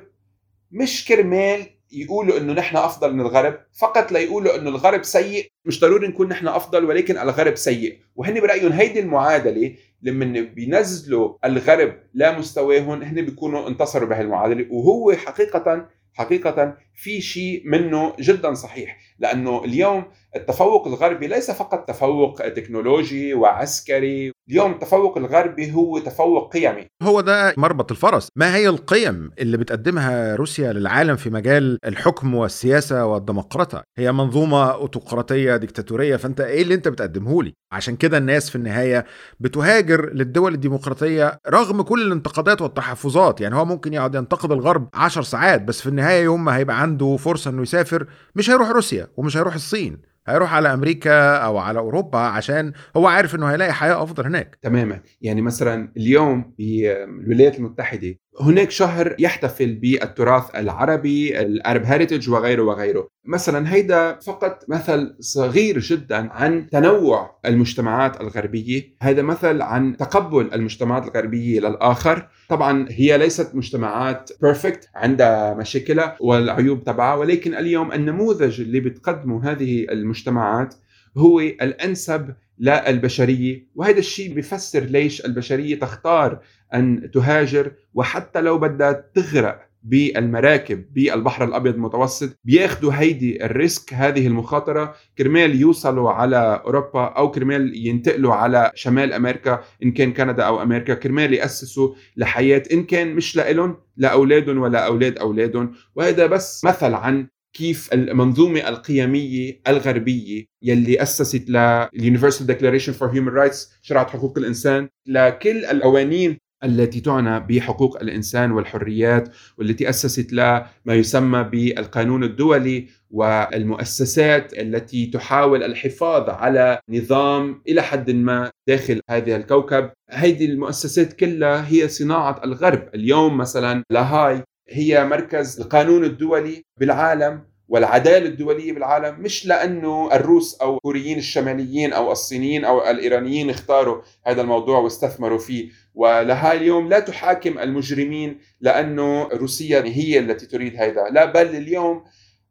[0.71, 5.51] مش كرمال يقولوا إنه نحن أفضل من الغرب فقط ليقولوا إنه الغرب سيء.
[5.65, 7.99] مش ضروري نكون نحن أفضل ولكن الغرب سيء.
[8.15, 14.65] وهن برأيهم هيدي المعادلة لما بينزلوا الغرب لمستواهم هن بيكونوا انتصروا بهالمعادلة.
[14.69, 18.97] وهو حقيقة حقيقة في شيء منه جدا صحيح.
[19.19, 20.03] لأنه اليوم
[20.35, 24.31] التفوق الغربي ليس فقط تفوق تكنولوجي وعسكري.
[24.49, 26.87] اليوم التفوق الغربي هو تفوق قيمي.
[27.03, 28.29] هو ده مربط الفرس.
[28.35, 35.55] ما هي القيم اللي بتقدمها روسيا للعالم في مجال الحكم والسياسة والديمقراطية؟ هي منظومة أوتقراطية
[35.57, 39.05] ديكتاتورية فأنت إيه اللي أنت بتقدمه لي؟ عشان كده الناس في النهاية
[39.39, 43.41] بتهاجر للدول الديمقراطية رغم كل الانتقادات والتحفظات.
[43.41, 47.17] يعني هو ممكن يقعد ينتقد الغرب عشر ساعات بس في النهاية يوم ما هيبقى عنده
[47.17, 50.15] فرصة أنه يسافر مش هيروح روسيا ومش هيروح الصين.
[50.27, 54.57] هيروح على أمريكا أو على أوروبا عشان هو عارف إنه هيلاقي حياة أفضل هناك.
[54.61, 54.99] تماما.
[55.21, 63.07] يعني مثلا اليوم بالولايات المتحدة هناك شهر يحتفل بالتراث العربي الأرب هيريتج وغيره وغيره.
[63.25, 68.83] مثلا هيدا فقط مثل صغير جدا عن تنوع المجتمعات الغربية.
[69.01, 72.27] هذا مثل عن تقبل المجتمعات الغربية للآخر.
[72.49, 79.85] طبعا هي ليست مجتمعات بيرفكت عندها مشاكلها والعيوب تبعها ولكن اليوم النموذج اللي بتقدمه هذه
[79.91, 80.75] المجتمعات
[81.17, 83.67] هو الأنسب للبشرية.
[83.75, 86.39] وهذا الشيء بيفسر ليش البشرية تختار
[86.73, 94.27] أن تهاجر وحتى لو بدها تغرق بالمراكب بالبحر الأبيض المتوسط بياخذوا هيدي ال risk هذه
[94.27, 94.95] المخاطرة.
[95.17, 100.93] كرمال يوصلوا على أوروبا أو كرمال ينتقلوا على شمال أمريكا إن كان كندا أو أمريكا
[100.93, 105.71] كرمال يأسسوا لحياة إن كان مش لإلهم لأولادهم ولا أولاد أولادهم.
[105.95, 113.27] وهذا بس مثل عن كيف المنظومة القيمية الغربية يلي أسست لل Universal Declaration for Human
[113.27, 121.43] Rights شرعة حقوق الإنسان لكل القوانين التي تعنى بحقوق الإنسان والحريات والتي أسست لما يسمى
[121.43, 130.45] بالقانون الدولي والمؤسسات التي تحاول الحفاظ على نظام إلى حد ما داخل هذا الكوكب، هذه
[130.45, 138.73] المؤسسات كلها هي صناعة الغرب، اليوم مثلا لاهاي هي مركز القانون الدولي بالعالم والعدالة الدولية
[138.73, 145.39] بالعالم مش لأنه الروس أو الكوريين الشماليين أو الصينيين أو الإيرانيين اختاروا هذا الموضوع واستثمروا
[145.39, 145.69] فيه.
[145.95, 151.03] ولاهاي اليوم لا تحاكم المجرمين لأنه روسيا هي التي تريد هذا.
[151.11, 152.03] لا بل اليوم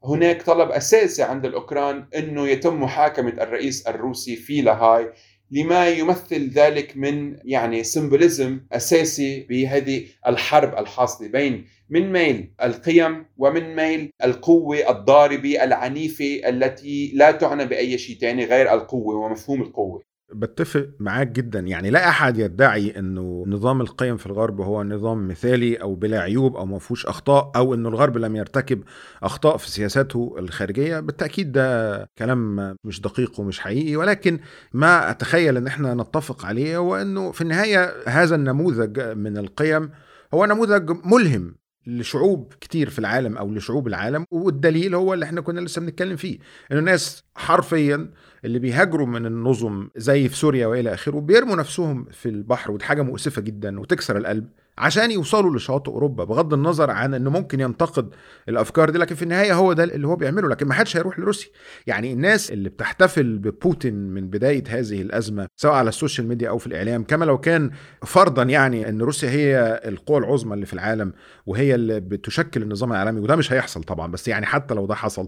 [0.05, 5.13] هناك طلب أساسي عند الأوكران إنه يتم محاكمة الرئيس الروسي في لاهاي
[5.51, 13.77] لما يمثل ذلك من يعني symbolism أساسي بهذه الحرب الحاصلة بين من ميل القيم ومن
[13.77, 20.03] ميل القوة الضاربة العنيفة التي لا تعنى بأي شيء ثاني غير القوة ومفهوم القوة.
[20.35, 21.61] بتفق معاك جدا.
[21.61, 26.57] يعني لا أحد يدعي إنه نظام القيم في الغرب هو نظام مثالي أو بلا عيوب
[26.57, 28.83] أو ما فيهوش أخطاء أو إنه الغرب لم يرتكب
[29.23, 31.01] أخطاء في سياساته الخارجية.
[31.01, 33.97] بالتأكيد ده كلام مش دقيق ومش حقيقي.
[33.97, 34.39] ولكن
[34.73, 39.91] ما أتخيل إن إحنا نتفق عليه هو إنه في النهاية هذا النموذج من القيم
[40.35, 41.55] هو نموذج ملهم
[41.87, 44.27] لشعوب كتير في العالم أو لشعوب العالم.
[44.31, 46.39] والدليل هو اللي إحنا كنا لسه بنتكلم فيه
[46.73, 48.11] إنه الناس حرفيا
[48.45, 53.03] اللي بيهاجروا من النظم زي في سوريا وإلى آخره بيرموا نفسهم في البحر ودي حاجة
[53.03, 58.15] مؤسفة جدا وتكسر القلب عشان يوصلوا لشواطئ أوروبا بغض النظر عن إنه ممكن ينتقد
[58.49, 61.51] الأفكار دي لكن في النهاية هو ده اللي هو بيعمله لكن ما حدش هيروح لروسيا.
[61.87, 66.67] يعني الناس اللي بتحتفل ببوتين من بداية هذه الأزمة سواء على السوشيال ميديا أو في
[66.67, 67.71] الإعلام كما لو كان
[68.05, 71.13] فرضا يعني إن روسيا هي القوى العظمى اللي في العالم
[71.47, 75.27] وهي اللي بتشكل النظام العالمي وده مش هيحصل طبعا بس يعني حتى لو ده حصل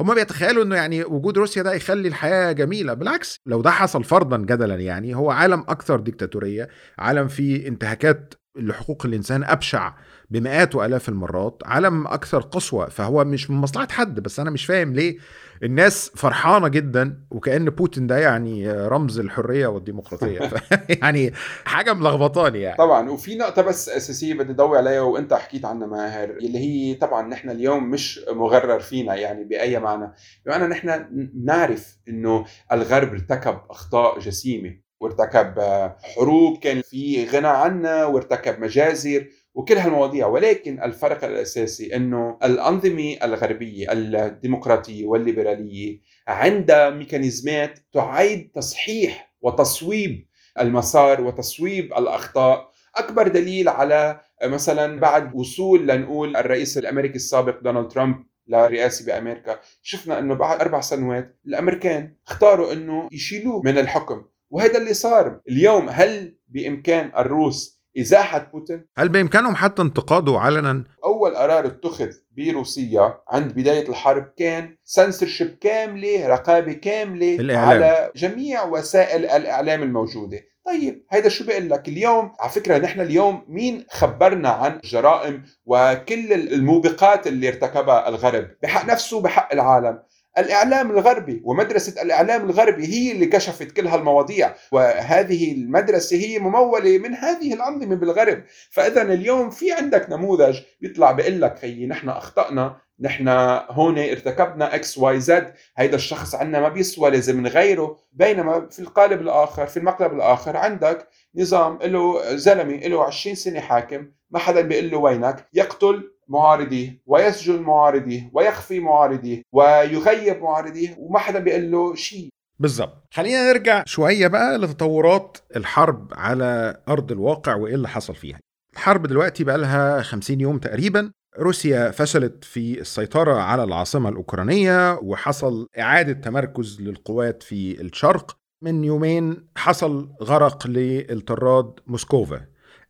[0.00, 2.94] هم بيتخيلوا إنه يعني وجود روسيا ده يخلي الحياة جميلة.
[2.94, 6.68] بالعكس لو ده حصل فرضا جدلا يعني هو عالم أكثر ديكتاتورية
[6.98, 9.92] عالم فيه انتهاكات لحقوق الإنسان أبشع
[10.30, 14.92] بمئات وآلاف المرات عالم أكثر قسوة فهو مش من مصلحة حد بس أنا مش فاهم
[14.94, 15.18] ليه
[15.62, 20.50] الناس فرحانة جدا وكأن بوتين ده يعني رمز الحرية والديمقراطية.
[21.02, 21.32] يعني
[21.64, 22.76] حاجة ملخبطاني يعني.
[22.76, 27.28] طبعا وفي نقطة بس أساسية بدي ضوي عليها وأنت حكيت عنها ماهر اللي هي طبعا
[27.28, 30.12] نحن اليوم مش مغرر فينا يعني بأي معنى.
[30.46, 31.08] بمعنى نحن
[31.44, 35.54] نعرف إنه الغرب ارتكب أخطاء جسيمة وارتكب
[36.02, 39.26] حروب كان في غنى عنها وارتكب مجازر.
[39.58, 40.26] وكل هالمواضيع.
[40.26, 50.28] ولكن الفرق الأساسي إنه الأنظمة الغربية الديمقراطية والليبرالية عندها ميكانيزمات تعيد تصحيح وتصويب
[50.60, 52.70] المسار وتصويب الأخطاء.
[52.96, 58.16] أكبر دليل على مثلا بعد وصول لنقول الرئيس الأمريكي السابق دونالد ترامب
[58.48, 64.24] للرئاسه بأمريكا شفنا إنه بعد أربع سنوات الأمريكان اختاروا إنه يشيلوه من الحكم.
[64.50, 65.88] وهذا اللي صار اليوم.
[65.88, 73.52] هل بإمكان الروس ازاحه بوتين هل بإمكانهم حتى انتقاده علنا؟ أول قرار اتخذ بروسيا عند
[73.52, 77.82] بداية الحرب كان سنسرشيب كاملة رقابة كاملة الإعلام.
[77.82, 80.40] على جميع وسائل الإعلام الموجودة.
[80.66, 86.32] طيب هيدا شو بقول لك؟ اليوم على فكرة نحن اليوم مين خبرنا عن الجرائم وكل
[86.32, 89.98] الموبقات اللي ارتكبها الغرب؟ بحق نفسه وبحق العالم.
[90.38, 97.14] الإعلام الغربي ومدرسة الإعلام الغربي هي اللي كشفت كل هالمواضيع وهذه المدرسة هي ممولة من
[97.14, 98.44] هذه الأنظمة بالغرب.
[98.70, 103.28] فاذا اليوم في عندك نموذج بيطلع بيقول لك خيي نحن أخطأنا نحن
[103.70, 107.98] هون ارتكبنا X Y Z هيدا الشخص عنا ما بيسوى لازم نغيره.
[108.12, 114.06] بينما في القالب الآخر في المقلب الآخر عندك نظام له زلمة له 20 سنة حاكم
[114.30, 121.38] ما حدا بيقول له وينك؟ يقتل معارضيه ويسجن معارضيه ويخفي معارضيه ويغيب معارضيه وما حدا
[121.38, 122.28] بيقول له شيء.
[122.60, 128.38] بالظبط خلينا نرجع شوية بقى لتطورات الحرب على أرض الواقع وإيه اللي حصل فيها.
[128.72, 131.10] الحرب دلوقتي بقى لها 50 يوم تقريبا.
[131.38, 138.36] روسيا فشلت في السيطرة على العاصمة الأوكرانية وحصل إعادة تمركز للقوات في الشرق.
[138.64, 142.40] من يومين حصل غرق للطراد موسكوفا.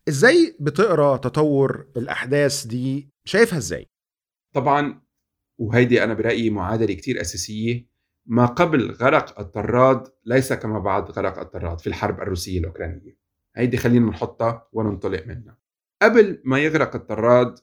[0.09, 3.89] إزاي بتقرأ تطور الأحداث دي شايفها إزاي؟
[4.53, 5.01] طبعا
[5.57, 7.89] وهيدي أنا برأيي معادلة كتير أساسية.
[8.25, 13.17] ما قبل غرق الطراد ليس كما بعد غرق الطراد في الحرب الروسية الأوكرانية.
[13.55, 15.57] هيدي خلينا نحطها وننطلق منها.
[16.01, 17.59] قبل ما يغرق الطراد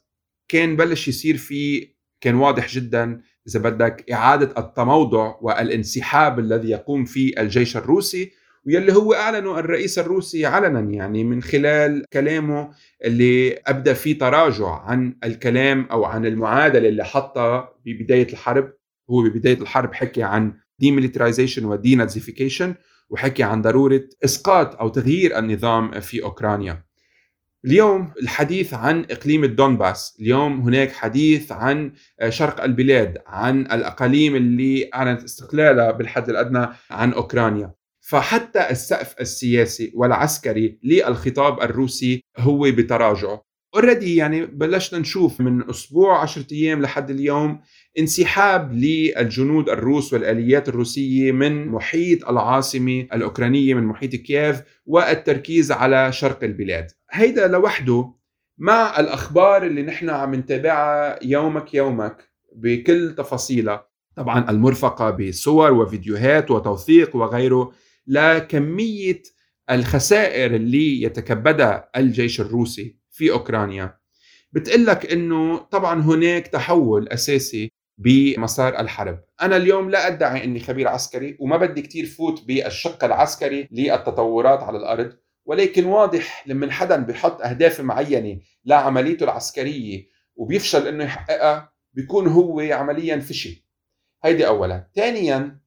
[0.49, 7.41] كان بلش يصير في كان واضح جدا إذا بدك إعادة التموضع والانسحاب الذي يقوم فيه
[7.41, 8.33] الجيش الروسي
[8.67, 12.71] ويلي هو اعلنه الرئيس الروسي علنا يعني من خلال كلامه
[13.05, 18.73] اللي أبدى فيه تراجع عن الكلام أو عن المعادلة اللي حطها ببداية الحرب.
[19.11, 22.75] هو ببداية الحرب حكي عن demilitarization و denazification
[23.11, 26.87] وحكي عن ضرورة إسقاط أو تغيير النظام في أوكرانيا.
[27.65, 31.93] اليوم الحديث عن إقليم الدونباس، اليوم هناك حديث عن
[32.29, 37.76] شرق البلاد، عن الأقاليم اللي أعلنت استقلالها بالحد الأدنى عن أوكرانيا.
[38.09, 43.39] فحتى السقف السياسي والعسكري للخطاب الروسي هو بتراجع
[43.75, 47.61] already يعني بلشنا نشوف من أسبوع 10 أيام لحد اليوم
[47.99, 56.45] انسحاب للجنود الروس والآليات الروسية من محيط العاصمة الأوكرانية من محيط كييف والتركيز على شرق
[56.45, 56.91] البلاد.
[57.11, 58.13] هيدا لوحده
[58.59, 63.89] مع الأخبار اللي نحن عم نتابعها يومك يومك بكل تفاصيلها.
[64.17, 67.73] طبعا المرفقة بصور وفيديوهات وتوثيق وغيره
[68.07, 69.23] لكميه
[69.71, 73.99] الخسائر اللي يتكبدها الجيش الروسي في أوكرانيا.
[74.53, 79.25] بتقلك إنه طبعا هناك تحول أساسي بمسار الحرب.
[79.43, 84.79] أنا اليوم لا أدعي أني خبير عسكري وما بدي كتير فوت بالشق العسكري للتطورات على
[84.79, 85.13] الأرض
[85.45, 93.21] ولكن واضح لما حدا بيحط أهداف معينة لعمليته العسكرية وبيفشل أنه يحققها بيكون هو عمليا
[93.21, 93.63] فشل
[94.25, 94.89] هيدي أولا.
[94.95, 95.61] ثانيا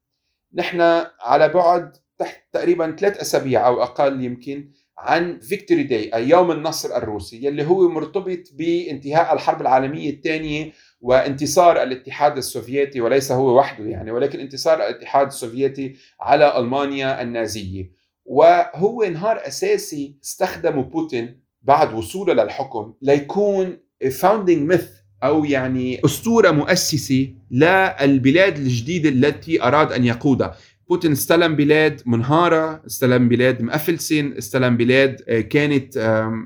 [0.54, 0.80] نحن
[1.20, 4.68] على بعد تحت تقريبا ثلاث أسابيع أو أقل يمكن
[4.98, 11.82] عن Victory Day أي يوم النصر الروسي يلي هو مرتبط بانتهاء الحرب العالمية الثانية وانتصار
[11.82, 17.90] الاتحاد السوفيتي وليس هو وحده يعني ولكن انتصار الاتحاد السوفيتي على ألمانيا النازية.
[18.24, 23.78] وهو نهار أساسي استخدمه بوتين بعد وصوله للحكم ليكون
[24.20, 24.88] founding myth
[25.22, 30.56] أو يعني أسطورة مؤسسة للبلاد الجديدة التي أراد أن يقودها.
[30.90, 35.98] بوتين استلم بلاد منهارة استلم بلاد مفلسة استلم بلاد آه، كانت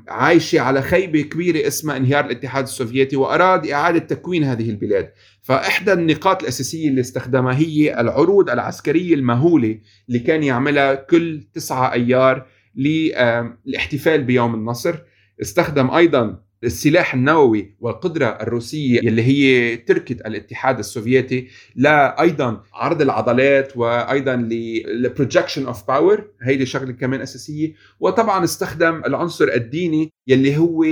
[0.08, 5.12] عايشة على خيبة كبيرة اسمها انهيار الاتحاد السوفيتي وأراد إعادة تكوين هذه البلاد.
[5.42, 9.78] فإحدى النقاط الأساسية اللي استخدمها هي العروض العسكرية المهولة
[10.08, 14.94] اللي كان يعملها كل تسعة أيار للاحتفال بيوم النصر.
[15.42, 23.76] استخدم أيضا السلاح النووي والقدرة الروسية اللي هي تركت الاتحاد السوفيتي لا أيضا عرض العضلات
[23.76, 27.74] وأيضا لل projection of power هيدي شغلة كمان أساسية.
[28.00, 30.84] وطبعا استخدم العنصر الديني يلي هو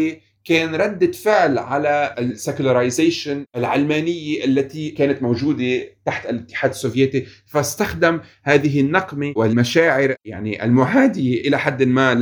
[0.44, 7.26] كان ردة فعل على ال secularization العلمانية التي كانت موجودة تحت الاتحاد السوفيتي.
[7.46, 12.14] فاستخدم هذه النقمة والمشاعر يعني المعادية إلى حد ما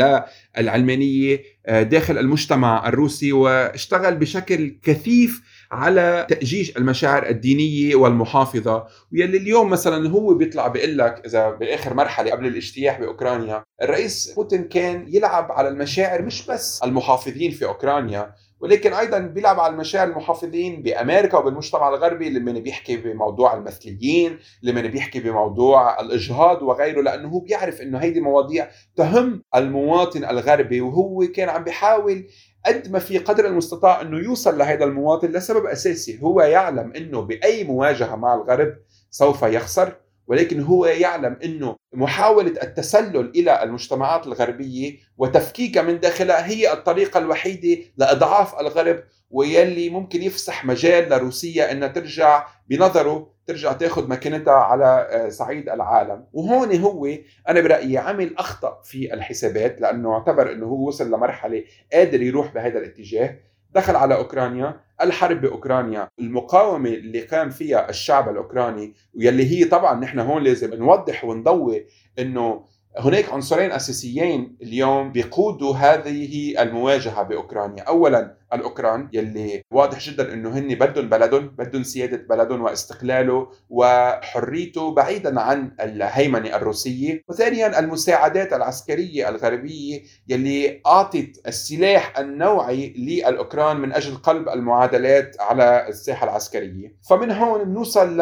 [0.58, 5.42] للعلمانية آه، داخل المجتمع الروسي واشتغل بشكل كثيف
[5.72, 8.86] على تأجيج المشاعر الدينية والمحافظة.
[9.12, 14.64] ويلي اليوم مثلا هو بيطلع بيقول لك إذا بآخر مرحلة قبل الاجتياح بأوكرانيا الرئيس بوتين
[14.64, 20.82] كان يلعب على المشاعر مش بس المحافظين في أوكرانيا ولكن أيضا بيلعب على المشاعر المحافظين
[20.82, 27.80] بأمريكا وبالمجتمع الغربي لما بيحكي بموضوع المثليين لما بيحكي بموضوع الإجهاض وغيره لأنه هو بيعرف
[27.80, 32.26] إنه هيدي مواضيع تهم المواطن الغربي وهو كان عم بيحاول
[32.66, 37.64] قد ما في قدر المستطاع إنه يوصل لهذا المواطن لسبب أساسي هو يعلم إنه بأي
[37.64, 38.74] مواجهة مع الغرب
[39.10, 39.96] سوف يخسر.
[40.30, 47.82] ولكن هو يعلم إنه محاولة التسلل إلى المجتمعات الغربية وتفكيكها من داخلها هي الطريقة الوحيدة
[47.96, 55.28] لإضعاف الغرب ويلي ممكن يفسح مجال لروسيا إنها ترجع بنظره ترجع تاخذ مكانتها على آه،
[55.28, 56.26] صعيد العالم.
[56.32, 57.08] وهون هو
[57.48, 62.78] أنا برأيي عمل أخطأ في الحسابات لأنه اعتبر إنه هو وصل لمرحلة قادر يروح بهذا
[62.78, 63.36] الاتجاه.
[63.74, 70.18] دخل على أوكرانيا الحرب بأوكرانيا المقاومة اللي قام فيها الشعب الأوكراني واللي هي طبعا نحن
[70.18, 71.86] هون لازم نوضح ونضوي
[72.18, 72.64] إنه
[72.98, 80.74] هناك عنصرين أساسيين اليوم بيقودوا هذه المواجهة بأوكرانيا، اولا الأوكران يلي واضح جدا إنه هن
[80.74, 90.02] بدهم بلدهم، بدهم سيادة بلدهم واستقلاله وحريته بعيدا عن الهيمنة الروسية، وثانيا المساعدات العسكرية الغربية
[90.28, 98.16] يلي أعطت السلاح النوعي للأوكران من أجل قلب المعادلات على الساحة العسكرية، فمن هون بنوصل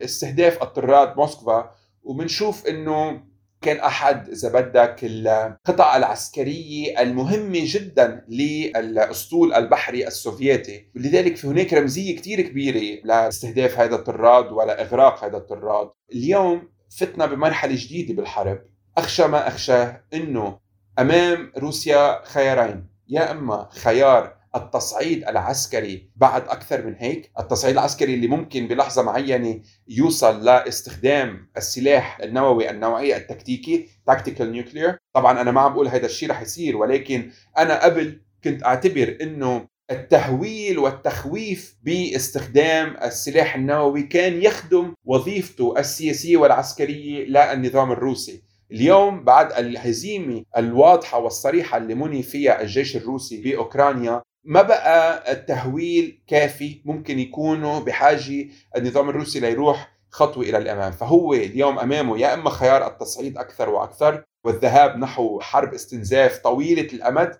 [0.00, 1.70] لاستهداف اضطراد موسكفا
[2.02, 3.33] وبنشوف إنه
[3.64, 10.90] كان أحد إذا بدك القطع العسكرية المهمة جدا للأسطول البحري السوفيتي.
[10.94, 15.90] لذلك في هناك رمزية كثير كبيرة لاستهداف هذا الطراد ولا إغراق هذا الطراد.
[16.12, 18.62] اليوم فتنا بمرحلة جديدة بالحرب.
[18.98, 20.58] أخشى ما أخشاه إنه
[20.98, 22.86] أمام روسيا خيارين.
[23.08, 29.60] يا إما خيار التصعيد العسكري بعد أكثر من هيك، التصعيد العسكري اللي ممكن بلحظة معينة
[29.88, 36.30] يوصل لاستخدام السلاح النووي النوعيه التكتيكي tactical nuclear، طبعا أنا ما عم بقول هذا الشيء
[36.30, 44.94] رح يصير ولكن أنا قبل كنت أعتبر إنه التهويل والتخويف باستخدام السلاح النووي كان يخدم
[45.04, 48.42] وظيفته السياسية والعسكرية للنظام الروسي.
[48.72, 56.80] اليوم بعد الهزيمة الواضحة والصريحة اللي مني فيها الجيش الروسي بأوكرانيا ما بقى التهويل كافي
[56.84, 62.86] ممكن يكونوا بحاجة النظام الروسي ليروح خطوة إلى الأمام؟ فهو اليوم أمامه يا إما خيار
[62.86, 67.38] التصعيد أكثر وأكثر والذهاب نحو حرب استنزاف طويلة الأمد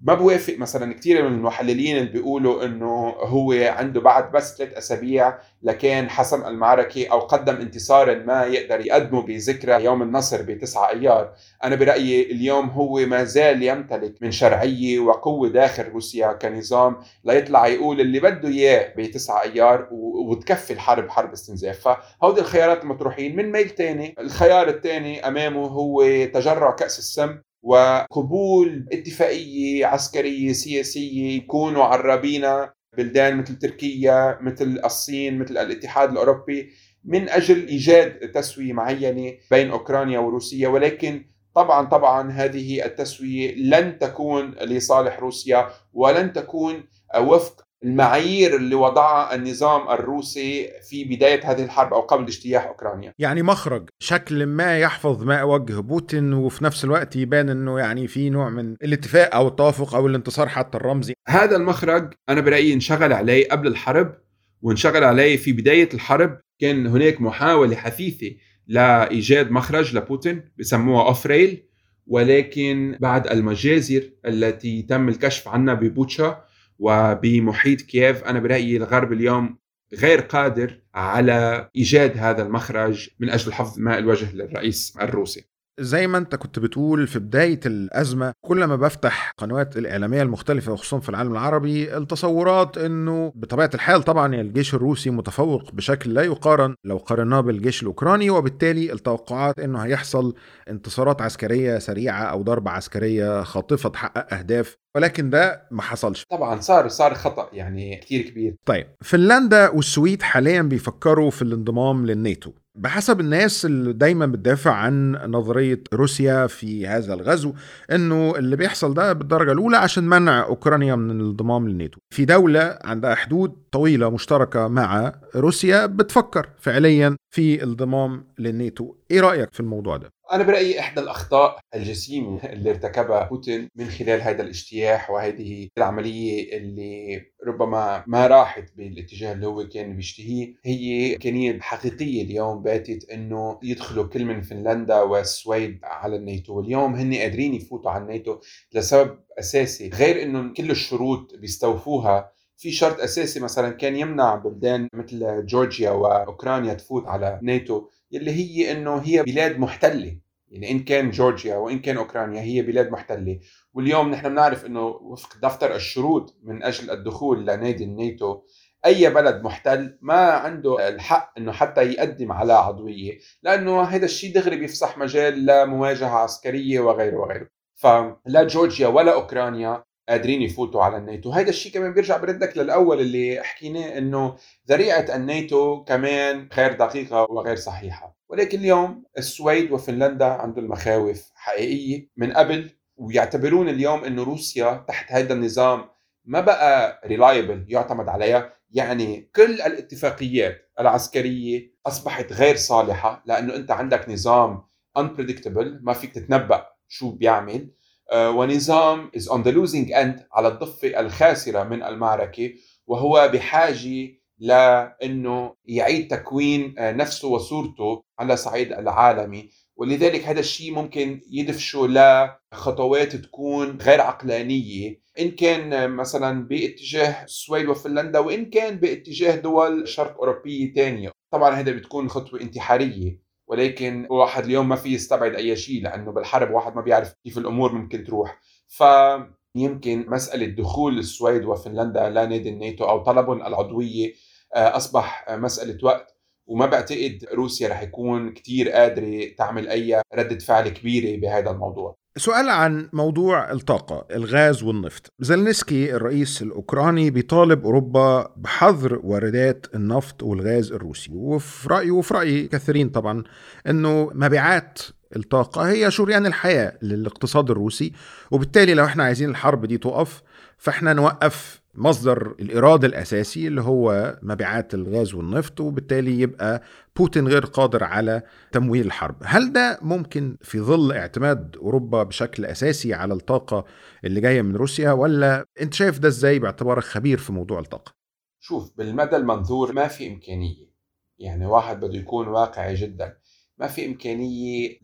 [0.00, 5.38] ما بوافق مثلا كثير من المحللين اللي بيقولوا إنه هو عنده بعد بس ثلاث أسابيع
[5.62, 11.32] لكان حسم المعركة أو قدم انتصار ما يقدر يقدمه بذكرى يوم النصر ب 9 أيار،
[11.64, 18.00] أنا برأيي اليوم هو ما زال يمتلك من شرعية وقوة داخل روسيا كنظام ليطلع يقول
[18.00, 23.68] اللي بده إياه ب 9 ايار وتكفي الحرب حرب استنزاف، فهودي الخيارات المطروحين من ميل
[23.68, 27.38] ثاني، الخيار الثاني أمامه هو تجرع كأس السم.
[27.64, 36.72] وقبول اتفاقية عسكرية سياسية يكونوا عرابينا بلدان مثل تركيا مثل الصين مثل الاتحاد الأوروبي
[37.04, 40.68] من أجل إيجاد تسوية معينة بين أوكرانيا وروسيا.
[40.68, 46.84] ولكن طبعا طبعا هذه التسوية لن تكون لصالح روسيا ولن تكون
[47.20, 53.14] وفق المعايير اللي وضعها النظام الروسي في بداية هذه الحرب أو قبل اجتياح أوكرانيا.
[53.18, 58.30] يعني مخرج شكل ما يحفظ ما وجه بوتين وفي نفس الوقت يبان أنه يعني في
[58.30, 61.14] نوع من الاتفاق أو التوافق أو الانتصار حتى الرمزي.
[61.28, 64.14] هذا المخرج أنا برأيي انشغل عليه قبل الحرب
[64.62, 66.40] وانشغل عليه في بداية الحرب.
[66.58, 71.68] كان هناك محاولة حثيثة لإيجاد مخرج لبوتين بسموها أوف ريل
[72.06, 76.43] ولكن بعد المجازر التي تم الكشف عنها ببوتشا
[76.78, 79.58] وبمحيط كييف أنا برأيي الغرب اليوم
[79.94, 85.44] غير قادر على إيجاد هذا المخرج من أجل حفظ ماء الوجه للرئيس الروسي.
[85.80, 90.98] زي ما انت كنت بتقول في بداية الأزمة كل ما بفتح قنوات الإعلامية المختلفة وخصوصا
[91.00, 96.96] في العالم العربي التصورات إنه بطبيعة الحال طبعا الجيش الروسي متفوق بشكل لا يقارن لو
[96.96, 100.34] قارناه بالجيش الأوكراني وبالتالي التوقعات إنه هيحصل
[100.70, 106.24] انتصارات عسكرية سريعة أو ضربة عسكرية خاطفة تحقق أهداف ولكن ده ما حصلش.
[106.30, 108.56] طبعا صار صار خطأ يعني كثير كبير.
[108.66, 112.52] طيب فنلندا والسويد حاليا بيفكروا في الانضمام للناتو.
[112.78, 117.54] بحسب الناس اللي دايما بتدافع عن نظرية روسيا في هذا الغزو
[117.92, 121.98] إنه اللي بيحصل ده بالدرجة الأولى عشان منع أوكرانيا من الانضمام للناتو.
[122.14, 128.94] في دولة عندها حدود طويلة مشتركة مع روسيا بتفكر فعليا في الانضمام للناتو.
[129.10, 134.22] إيه رأيك في الموضوع ده؟ أنا برأيي إحدى الأخطاء الجسيمة اللي ارتكبها بوتين من خلال
[134.22, 141.60] هذا الاجتياح وهذه العملية اللي ربما ما راحت بالاتجاه اللي هو كان بيشتهيه هي إمكانية
[141.60, 146.56] حقيقية اليوم باتت إنه يدخلوا كل من فنلندا والسويد على الناتو.
[146.56, 148.38] واليوم هن قادرين يفوتوا على الناتو
[148.74, 155.46] لسبب أساسي غير إنه كل الشروط بيستوفوها في شرط أساسي مثلا كان يمنع بلدان مثل
[155.46, 160.18] جورجيا وأوكرانيا تفوت على ناتو اللي هي إنه هي بلاد محتلة.
[160.48, 163.40] يعني إن كان جورجيا وإن كان أوكرانيا هي بلاد محتلة.
[163.74, 168.42] واليوم نحن بنعرف إنه وفق دفتر الشروط من أجل الدخول لنادي الناتو
[168.86, 174.56] أي بلد محتل ما عنده الحق إنه حتى يقدم على عضوية لأنه هذا الشيء دغري
[174.56, 177.48] بيفسح مجال لمواجهة عسكرية وغيره وغيره.
[177.74, 181.30] فلا جورجيا ولا أوكرانيا قادرين يفوتوا على الناتو.
[181.30, 184.36] هذا الشيء كمان بيرجع بردك للأول اللي حكيناه إنه
[184.68, 188.16] ذريعة الناتو كمان غير دقيقة وغير صحيحة.
[188.28, 195.34] ولكن اليوم السويد وفنلندا عندهم مخاوف حقيقية من قبل ويعتبرون اليوم إنه روسيا تحت هذا
[195.34, 195.84] النظام
[196.24, 198.52] ما بقى ريلايبل يعتمد عليها.
[198.70, 204.62] يعني كل الاتفاقيات العسكرية أصبحت غير صالحة لأنه أنت عندك نظام
[204.98, 207.70] unpredictable ما فيك تتنبأ شو بيعمل.
[208.12, 212.52] ونظام is on the losing end على الضفة الخاسرة من المعركة
[212.86, 219.50] وهو بحاجة لأنه يعيد تكوين آه، نفسه وصورته على صعيد العالمي.
[219.76, 225.00] ولذلك هذا الشيء ممكن يدفشه لخطوات تكون غير عقلانية.
[225.20, 231.10] إن كان مثلا باتجاه السويد وفنلندا وإن كان باتجاه دول شرق أوروبية تانية.
[231.30, 233.23] طبعا هذا بتكون خطوة انتحارية.
[233.48, 237.72] ولكن واحد اليوم ما في يستبعد أي شيء لأنه بالحرب واحد ما بيعرف كيف الأمور
[237.72, 238.40] ممكن تروح.
[238.68, 244.12] فيمكن مسألة دخول السويد وفنلندا لنادي الناتو أو طلبهم العضوية
[244.54, 246.14] آه، أصبح مسألة وقت.
[246.46, 251.96] وما بعتقد روسيا رح يكون كتير قادرة تعمل أي ردة فعل كبيرة بهذا الموضوع.
[252.18, 255.12] سؤال عن موضوع الطاقة الغاز والنفط.
[255.20, 261.10] زلنسكي الرئيس الأوكراني بيطالب أوروبا بحظر واردات النفط والغاز الروسي.
[261.12, 263.24] وفي رأيه وفي رأي كثيرين طبعا
[263.66, 264.78] أنه مبيعات
[265.16, 267.92] الطاقة هي شريان الحياة للاقتصاد الروسي.
[268.30, 270.22] وبالتالي لو إحنا عايزين الحرب دي تقف
[270.58, 276.62] فإحنا نوقف مصدر الإيراد الأساسي اللي هو مبيعات الغاز والنفط وبالتالي يبقى
[276.96, 278.22] بوتين غير قادر على
[278.52, 279.16] تمويل الحرب.
[279.24, 283.64] هل ده ممكن في ظل اعتماد أوروبا بشكل أساسي على الطاقة
[284.04, 287.94] اللي جاية من روسيا ولا أنت شايف ده إزاي باعتبارك خبير في موضوع الطاقة؟
[288.40, 290.74] شوف بالمدى المنظور ما في إمكانية.
[291.18, 293.16] يعني واحد بده يكون واقعي جدا.
[293.58, 294.78] ما في إمكانية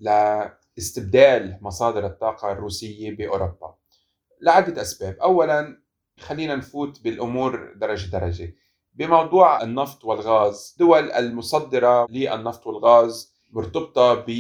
[0.77, 3.75] لاستبدال مصادر الطاقة الروسية بأوروبا.
[4.43, 5.17] لعدة أسباب.
[5.23, 5.80] أولا
[6.21, 8.55] خلينا نفوت بالأمور درجة درجة.
[8.95, 14.31] بموضوع النفط والغاز دول المصدرة للنفط والغاز مرتبطة ب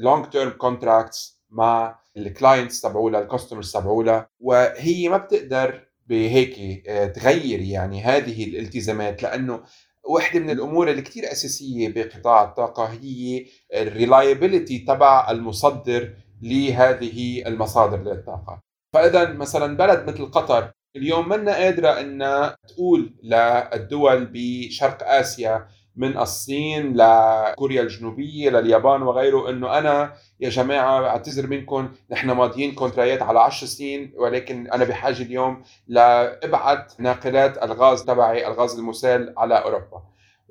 [0.00, 8.02] long term contracts مع الكلاينتس تبعولها الكاستمرز تبعولها وهي ما بتقدر بهيك آه، تغير يعني
[8.02, 9.62] هذه الالتزامات لأنه
[10.04, 18.02] واحدة من الأمور اللي كتير أساسية بقطاع الطاقة هي ال reliability تبع المصدر لهذه المصادر
[18.02, 18.60] للطاقة.
[18.92, 26.96] فإذا مثلا بلد مثل قطر اليوم منا قادرة أن تقول للدول بشرق آسيا من الصين
[26.96, 33.40] لكوريا الجنوبية لليابان وغيره أنه أنا يا جماعة أعتذر منكم نحن ماضيين contract ات على
[33.40, 40.02] 10 سنين ولكن أنا بحاجة اليوم لابعت ناقلات الغاز تبعي الغاز المسال على أوروبا.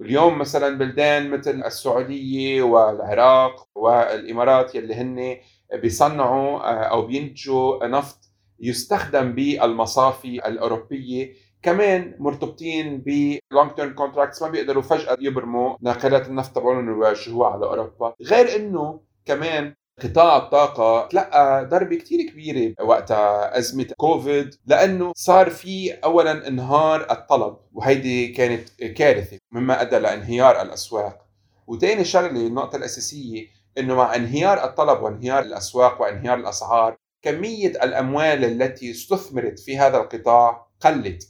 [0.02, 5.38] اليوم مثلا بلدان مثل السعودية والعراق والإمارات يلي هن
[5.74, 8.27] بيصنعوا آه، أو بينتجوا نفط
[8.60, 11.34] يستخدم بالمصافي الأوروبية.
[11.62, 17.66] كمان مرتبطين ب long term contracts ما بيقدروا فجأة يبرموا ناقلات النفط تبعهم ويوجهوها على
[17.66, 18.14] أوروبا.
[18.22, 25.92] غير أنه كمان قطاع الطاقة تلقى ضربة كتير كبيرة وقتها أزمة كوفيد لأنه صار في
[25.92, 31.26] أولا انهار الطلب وهيدي كانت كارثة مما أدى لانهيار الأسواق.
[31.68, 33.46] وتاني شغلة النقطة الأساسية
[33.78, 36.98] أنه مع انهيار الطلب وانهيار الأسواق وانهيار الأسعار
[37.28, 41.28] كمية الأموال التي استثمرت في هذا القطاع قلت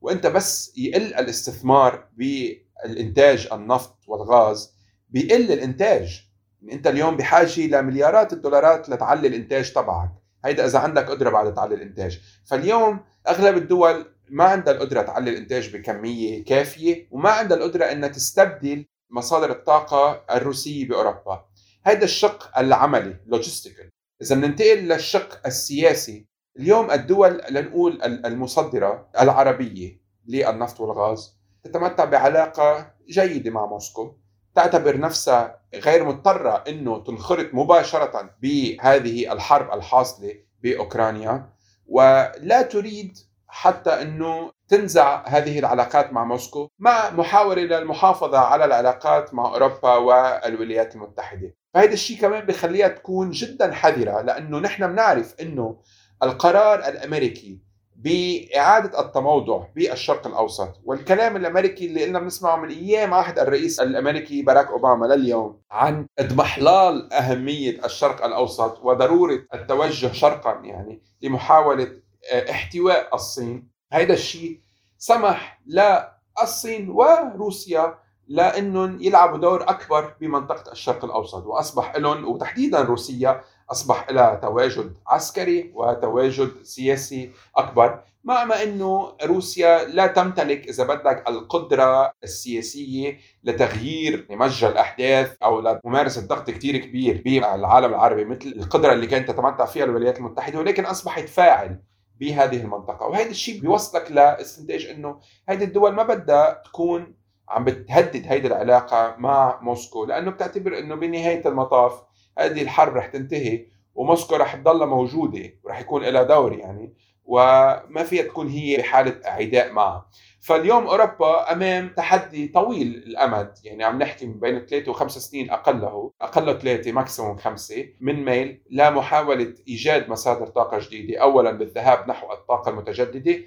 [0.00, 4.74] وأنت بس يقل الاستثمار بالإنتاج النفط والغاز
[5.08, 6.24] بيقل الإنتاج.
[6.62, 10.10] يعني أنت اليوم بحاجة لمليارات الدولارات لتعلي الإنتاج تبعك.
[10.44, 12.20] هيدا إذا عندك قدرة بعد تعلي الإنتاج.
[12.46, 18.86] فاليوم أغلب الدول ما عندها القدرة تعلي الإنتاج بكمية كافية وما عندها القدرة إنها تستبدل
[19.10, 21.44] مصادر الطاقة الروسية بأوروبا.
[21.82, 23.90] هذا الشق العملي logistical
[24.22, 26.26] إذا بننتقل للشق السياسي
[26.58, 34.14] اليوم الدول لنقول المصدرة العربية للنفط والغاز تتمتع بعلاقة جيدة مع موسكو
[34.54, 41.52] تعتبر نفسها غير مضطرة أنه تنخرط مباشرة بهذه الحرب الحاصلة بأوكرانيا
[41.86, 49.46] ولا تريد حتى أنه تنزع هذه العلاقات مع موسكو مع محاولة للمحافظة على العلاقات مع
[49.46, 51.54] أوروبا والولايات المتحدة.
[51.74, 55.76] فهذا الشيء كمان بخليها تكون جدا حذرة لأنه نحن بنعرف أنه
[56.22, 63.80] القرار الأمريكي بإعادة التموضع بالشرق الأوسط والكلام الأمريكي اللي قلنا بنسمعه من أيام عهد الرئيس
[63.80, 71.88] الأمريكي باراك أوباما لليوم عن اضمحلال أهمية الشرق الأوسط وضرورة التوجه شرقا يعني لمحاولة
[72.32, 73.70] آه، احتواء الصين.
[73.92, 74.60] هذا الشيء
[74.98, 77.98] سمح للصين وروسيا
[78.28, 85.72] لانهم يلعبوا دور أكبر بمنطقة الشرق الأوسط وأصبح لهم وتحديدا روسيا أصبح لها تواجد عسكري
[85.74, 94.70] وتواجد سياسي أكبر مع ما إنه روسيا لا تمتلك إذا بدك القدرة السياسية لتغيير مجرى
[94.70, 100.18] الأحداث أو لممارسة ضغط كثير كبير بالعالم العربي مثل القدرة اللي كانت تتمتع فيها الولايات
[100.18, 101.82] المتحدة ولكن أصبحت فاعل
[102.20, 103.06] بهذه المنطقة.
[103.06, 107.17] وهذا الشيء بيوصلك لإستنتاج إنه هذه الدول ما بدها تكون
[107.48, 112.02] عم بتهدد هيدي العلاقة مع موسكو لأنه بتعتبر إنه بنهاية المطاف
[112.38, 116.94] هذه الحرب رح تنتهي وموسكو رح تضلها موجودة ورح يكون لها دور يعني
[117.24, 120.08] وما فيها تكون هي بحالة عداء معها.
[120.40, 126.52] فاليوم أوروبا أمام تحدي طويل الأمد يعني عم نحكي بين ثلاثة وخمس سنين أقله أقله
[126.52, 133.38] ثلاثة maximum خمسة من ميل لمحاولة إيجاد مصادر طاقة جديدة اولا بالذهاب نحو الطاقة المتجددة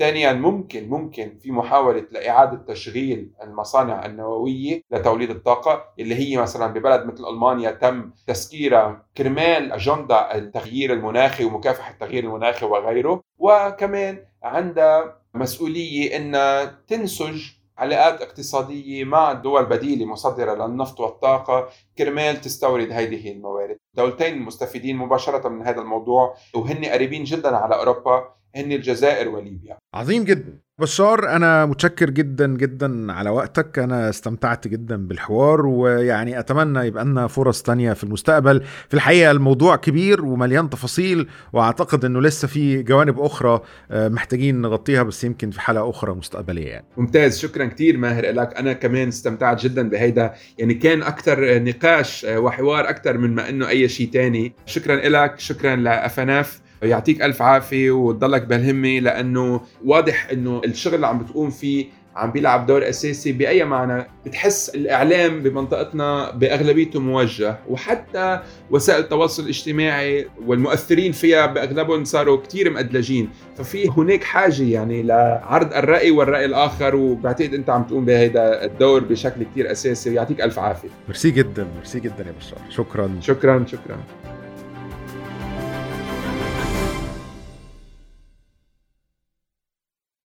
[0.00, 7.06] ثانيا ممكن ممكن في محاولة لإعادة تشغيل المصانع النووية لتوليد الطاقة اللي هي مثلا ببلد
[7.06, 13.22] مثل ألمانيا تم تسكيرها كرمال أجندة التغيير المناخي ومكافحة التغيير المناخي وغيره.
[13.38, 17.42] وكمان عندها مسؤولية أنها تنسج
[17.78, 23.76] علاقات اقتصادية مع دول بديلة مصدرة للنفط والطاقة كرمال تستورد هذه الموارد.
[23.94, 28.39] دولتين مستفيدين مباشرة من هذا الموضوع وهن قريبين جدا على أوروبا.
[28.56, 29.76] هن الجزائر وليبيا.
[29.94, 30.58] عظيم جدا.
[30.78, 33.78] بشار أنا متشكر جدا جدا على وقتك.
[33.78, 38.62] أنا استمتعت جدا بالحوار ويعني أتمنى يبقى لنا فرص تانية في المستقبل.
[38.88, 45.02] في الحقيقة الموضوع كبير ومليان تفاصيل وأعتقد إنه لسه في جوانب أخرى آه، محتاجين نغطيها
[45.02, 46.86] بس يمكن في حلقة أخرى مستقبلية يعني.
[46.96, 47.38] ممتاز.
[47.38, 50.34] شكرا كثير ماهر لك أنا كمان استمتعت جدا بهيدا.
[50.58, 54.52] يعني كان أكثر نقاش آه، وحوار أكثر من ما إنه أي شيء تاني.
[54.66, 56.60] شكرا لك شكرا لأفناف.
[56.82, 62.66] يعطيك ألف عافية وتضلك بهالهمه لأنه واضح إنه الشغل اللي عم بتقوم فيه عم بيلعب
[62.66, 64.06] دور أساسي بأي معنى.
[64.26, 73.28] بتحس الإعلام بمنطقتنا بأغلبيته موجه وحتى وسائل التواصل الاجتماعي والمؤثرين فيها بأغلبهم صاروا كثير مأدلجين.
[73.56, 79.42] ففي هناك حاجة يعني لعرض الرأي والرأي الآخر وبعتقد أنت عم تقوم بهذا الدور بشكل
[79.42, 80.88] كثير أساسي ويعطيك ألف عافية.
[81.08, 82.58] ميرسي جدا ميرسي جدا يا بشار.
[82.70, 83.10] شكرا.
[83.20, 83.98] شكرا شكرا.